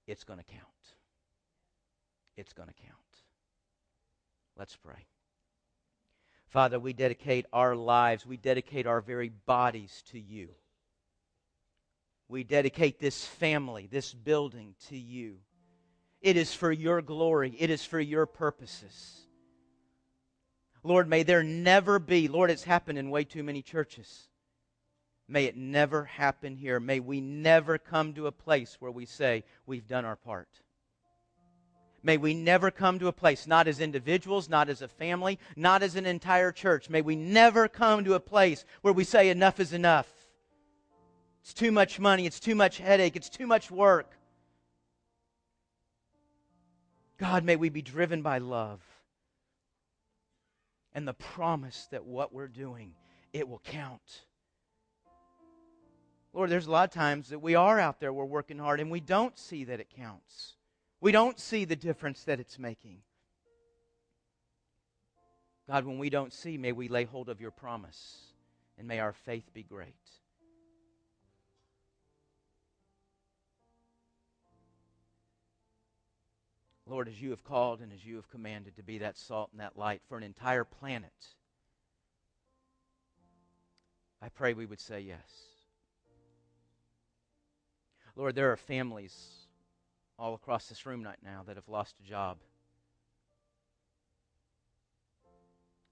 it's 0.09 0.25
going 0.25 0.41
to 0.41 0.45
count. 0.45 0.63
It's 2.37 2.53
going 2.53 2.69
to 2.69 2.75
count. 2.75 2.99
Let's 4.59 4.77
pray. 4.77 5.07
Father, 6.49 6.79
we 6.79 6.93
dedicate 6.93 7.47
our 7.53 7.75
lives, 7.75 8.27
we 8.27 8.37
dedicate 8.37 8.87
our 8.87 9.01
very 9.01 9.31
bodies 9.31 10.03
to 10.11 10.21
you. 10.21 10.51
We 12.29 12.45
dedicate 12.45 12.99
this 12.99 13.25
family, 13.25 13.89
this 13.91 14.13
building 14.13 14.75
to 14.89 14.97
you. 14.97 15.37
It 16.21 16.37
is 16.37 16.55
for 16.55 16.71
your 16.71 17.03
glory, 17.03 17.55
it 17.59 17.71
is 17.71 17.85
for 17.85 18.01
your 18.01 18.27
purposes. 18.27 19.23
Lord, 20.85 21.09
may 21.09 21.23
there 21.23 21.43
never 21.43 21.99
be, 21.99 22.29
Lord, 22.29 22.51
it's 22.51 22.65
happened 22.65 22.99
in 22.99 23.11
way 23.11 23.25
too 23.25 23.43
many 23.43 23.63
churches. 23.63 24.29
May 25.29 25.45
it 25.45 25.57
never 25.57 26.05
happen 26.05 26.57
here. 26.57 26.81
May 26.81 27.01
we 27.01 27.21
never 27.21 27.79
come 27.79 28.13
to 28.15 28.27
a 28.27 28.33
place 28.33 28.77
where 28.81 28.91
we 28.91 29.07
say 29.07 29.45
we've 29.65 29.87
done 29.87 30.05
our 30.05 30.17
part. 30.17 30.49
May 32.03 32.17
we 32.17 32.35
never 32.35 32.71
come 32.71 32.99
to 32.99 33.07
a 33.09 33.13
place, 33.13 33.47
not 33.47 33.69
as 33.69 33.81
individuals, 33.81 34.49
not 34.49 34.69
as 34.69 34.83
a 34.83 34.89
family, 34.89 35.39
not 35.55 35.83
as 35.83 35.95
an 35.95 36.05
entire 36.05 36.51
church. 36.51 36.91
May 36.91 37.01
we 37.01 37.15
never 37.15 37.69
come 37.69 38.05
to 38.05 38.15
a 38.15 38.21
place 38.21 38.65
where 38.81 38.93
we 38.93 39.05
say 39.05 39.29
enough 39.29 39.61
is 39.61 39.73
enough. 39.73 40.09
It's 41.43 41.55
too 41.55 41.73
much 41.73 42.01
money, 42.01 42.27
it's 42.27 42.41
too 42.41 42.55
much 42.55 42.79
headache, 42.79 43.17
it's 43.17 43.29
too 43.29 43.47
much 43.47 43.71
work. 43.71 44.13
God, 47.19 47.45
may 47.45 47.57
we 47.57 47.69
be 47.69 47.83
driven 47.83 48.23
by 48.23 48.39
love 48.39 48.81
and 50.95 51.07
the 51.07 51.15
promise 51.15 51.89
that 51.91 52.05
what 52.05 52.33
we're 52.33 52.49
doing, 52.49 52.95
it 53.33 53.49
will 53.49 53.63
count. 53.65 54.23
Lord, 56.33 56.51
there's 56.51 56.67
a 56.67 56.71
lot 56.71 56.89
of 56.89 56.95
times 56.95 57.29
that 57.29 57.41
we 57.41 57.55
are 57.55 57.79
out 57.79 58.01
there, 58.01 58.13
we're 58.13 58.25
working 58.25 58.59
hard, 58.59 58.81
and 58.81 58.91
we 58.91 59.01
don't 59.01 59.39
see 59.39 59.65
that 59.65 59.81
it 59.81 59.89
counts. 59.95 60.55
We 61.03 61.11
don't 61.11 61.41
see 61.41 61.65
the 61.65 61.75
difference 61.75 62.23
that 62.25 62.39
it's 62.39 62.61
making. 62.61 62.99
God, 65.69 65.85
when 65.85 65.99
we 65.99 66.11
don't 66.11 66.33
see, 66.33 66.57
may 66.57 66.71
we 66.71 66.87
lay 66.87 67.03
hold 67.03 67.29
of 67.29 67.41
your 67.41 67.51
promise, 67.51 68.19
and 68.79 68.87
may 68.87 69.01
our 69.01 69.13
faith 69.13 69.53
be 69.53 69.65
great. 69.65 69.97
Lord, 76.87 77.09
as 77.09 77.21
you 77.21 77.31
have 77.31 77.43
called 77.43 77.81
and 77.81 77.93
as 77.93 78.05
you 78.05 78.15
have 78.15 78.31
commanded 78.31 78.77
to 78.77 78.85
be 78.85 78.99
that 78.99 79.19
salt 79.19 79.49
and 79.51 79.61
that 79.61 79.77
light 79.77 80.03
for 80.09 80.17
an 80.17 80.23
entire 80.23 80.65
planet, 80.65 81.11
I 84.21 84.29
pray 84.29 84.55
we 84.55 84.67
would 84.67 84.81
say 84.81 85.01
yes. 85.01 85.19
Lord, 88.15 88.37
there 88.37 88.53
are 88.53 88.57
families 88.57 89.42
all 90.23 90.35
across 90.35 90.69
this 90.69 90.87
room 90.87 91.03
right 91.03 91.19
now 91.25 91.43
that 91.45 91.57
have 91.57 91.69
lost 91.69 91.97
a 91.99 92.09
job. 92.09 92.39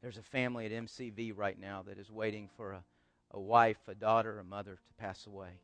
There's 0.01 0.19
a 0.19 0.23
family 0.23 0.67
at 0.67 0.73
MCV 0.73 1.33
right 1.37 1.59
now 1.59 1.83
that 1.89 1.99
is 1.99 2.13
waiting 2.13 2.49
for 2.57 2.71
a, 2.71 2.85
a 3.33 3.41
wife, 3.41 3.81
a 3.89 3.95
daughter, 3.97 4.39
a 4.39 4.45
mother 4.45 4.77
to 4.87 4.95
pass 5.03 5.27
away. 5.27 5.59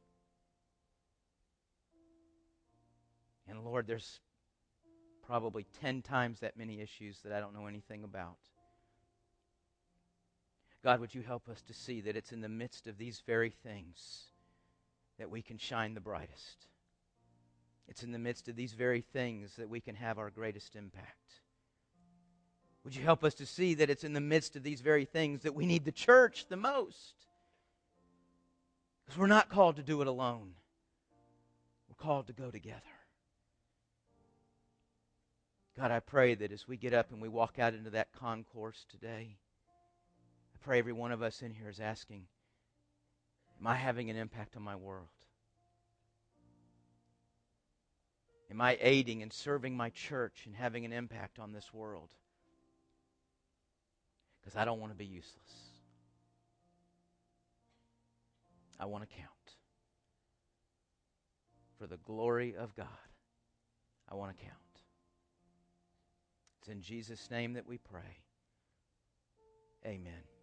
And 3.49 3.63
Lord, 3.63 3.87
there's 3.87 4.19
probably 5.25 5.65
10 5.81 6.03
times 6.03 6.41
that 6.41 6.57
many 6.57 6.81
issues 6.81 7.21
that 7.21 7.33
I 7.33 7.39
don't 7.39 7.55
know 7.55 7.67
anything 7.67 8.03
about. 8.03 8.39
God, 10.83 10.99
would 10.99 11.15
you 11.15 11.23
help 11.23 11.49
us 11.49 11.63
to 11.63 11.73
see 11.73 12.01
that 12.01 12.17
it's 12.17 12.33
in 12.33 12.41
the 12.41 12.49
midst 12.49 12.89
of 12.89 12.99
these 12.99 13.23
very 13.25 13.51
things 13.51 14.25
that 15.21 15.31
we 15.31 15.41
can 15.41 15.57
shine 15.57 15.95
the 15.95 16.01
brightest? 16.01 16.67
It's 17.89 18.03
in 18.03 18.13
the 18.13 18.19
midst 18.19 18.49
of 18.49 18.57
these 18.57 18.73
very 18.73 19.01
things 19.01 19.57
that 19.57 19.69
we 19.69 19.81
can 19.81 19.95
have 19.95 20.19
our 20.19 20.31
greatest 20.31 20.77
impact. 20.77 21.41
Would 22.85 22.95
you 22.95 23.03
help 23.03 23.25
us 23.25 23.35
to 23.35 23.47
see 23.47 23.75
that 23.75 23.91
it's 23.91 24.05
in 24.05 24.13
the 24.13 24.21
midst 24.21 24.55
of 24.55 24.63
these 24.63 24.81
very 24.81 25.05
things 25.05 25.43
that 25.43 25.55
we 25.55 25.67
need 25.67 25.85
the 25.85 25.93
church 25.93 26.47
the 26.49 26.57
most? 26.57 27.15
Because 29.05 29.19
we're 29.19 29.27
not 29.27 29.49
called 29.49 29.77
to 29.77 29.83
do 29.83 30.01
it 30.03 30.07
alone, 30.07 30.53
we're 31.89 32.03
called 32.03 32.27
to 32.29 32.33
go 32.33 32.51
together. 32.51 32.81
God, 35.79 35.91
I 35.91 36.01
pray 36.01 36.35
that 36.35 36.53
as 36.53 36.67
we 36.67 36.77
get 36.77 36.95
up 36.95 37.13
and 37.13 37.21
we 37.21 37.29
walk 37.29 37.59
out 37.59 37.75
into 37.75 37.91
that 37.91 38.13
concourse 38.13 38.87
today, 38.89 39.37
I 40.55 40.59
pray 40.65 40.79
every 40.79 40.93
one 40.93 41.13
of 41.13 41.23
us 41.23 41.43
in 41.43 41.53
here 41.53 41.69
is 41.69 41.81
asking, 41.81 42.23
Am 43.61 43.67
I 43.67 43.75
having 43.75 44.11
an 44.11 44.17
impact 44.17 44.57
on 44.57 44.63
my 44.63 44.77
world? 44.77 45.09
Am 48.51 48.61
I 48.61 48.79
aiding 48.81 49.23
and 49.23 49.33
serving 49.33 49.77
my 49.77 49.91
church 49.91 50.45
and 50.47 50.55
having 50.55 50.85
an 50.85 50.93
impact 50.93 51.39
on 51.39 51.53
this 51.53 51.73
world? 51.73 52.11
Because 54.41 54.57
I 54.57 54.65
don't 54.65 54.81
want 54.81 54.93
to 54.93 54.97
be 54.97 55.05
useless. 55.05 55.67
I 58.79 58.87
want 58.87 59.09
to 59.09 59.17
count. 59.17 59.31
For 61.79 61.87
the 61.87 61.97
glory 61.99 62.55
of 62.57 62.75
God, 62.77 62.87
I 64.09 64.15
want 64.15 64.37
to 64.37 64.45
count. 64.45 64.55
It's 66.61 66.69
in 66.69 66.81
Jesus' 66.81 67.31
name 67.31 67.55
that 67.55 67.67
we 67.67 67.79
pray. 67.79 68.23
Amen. 69.85 70.36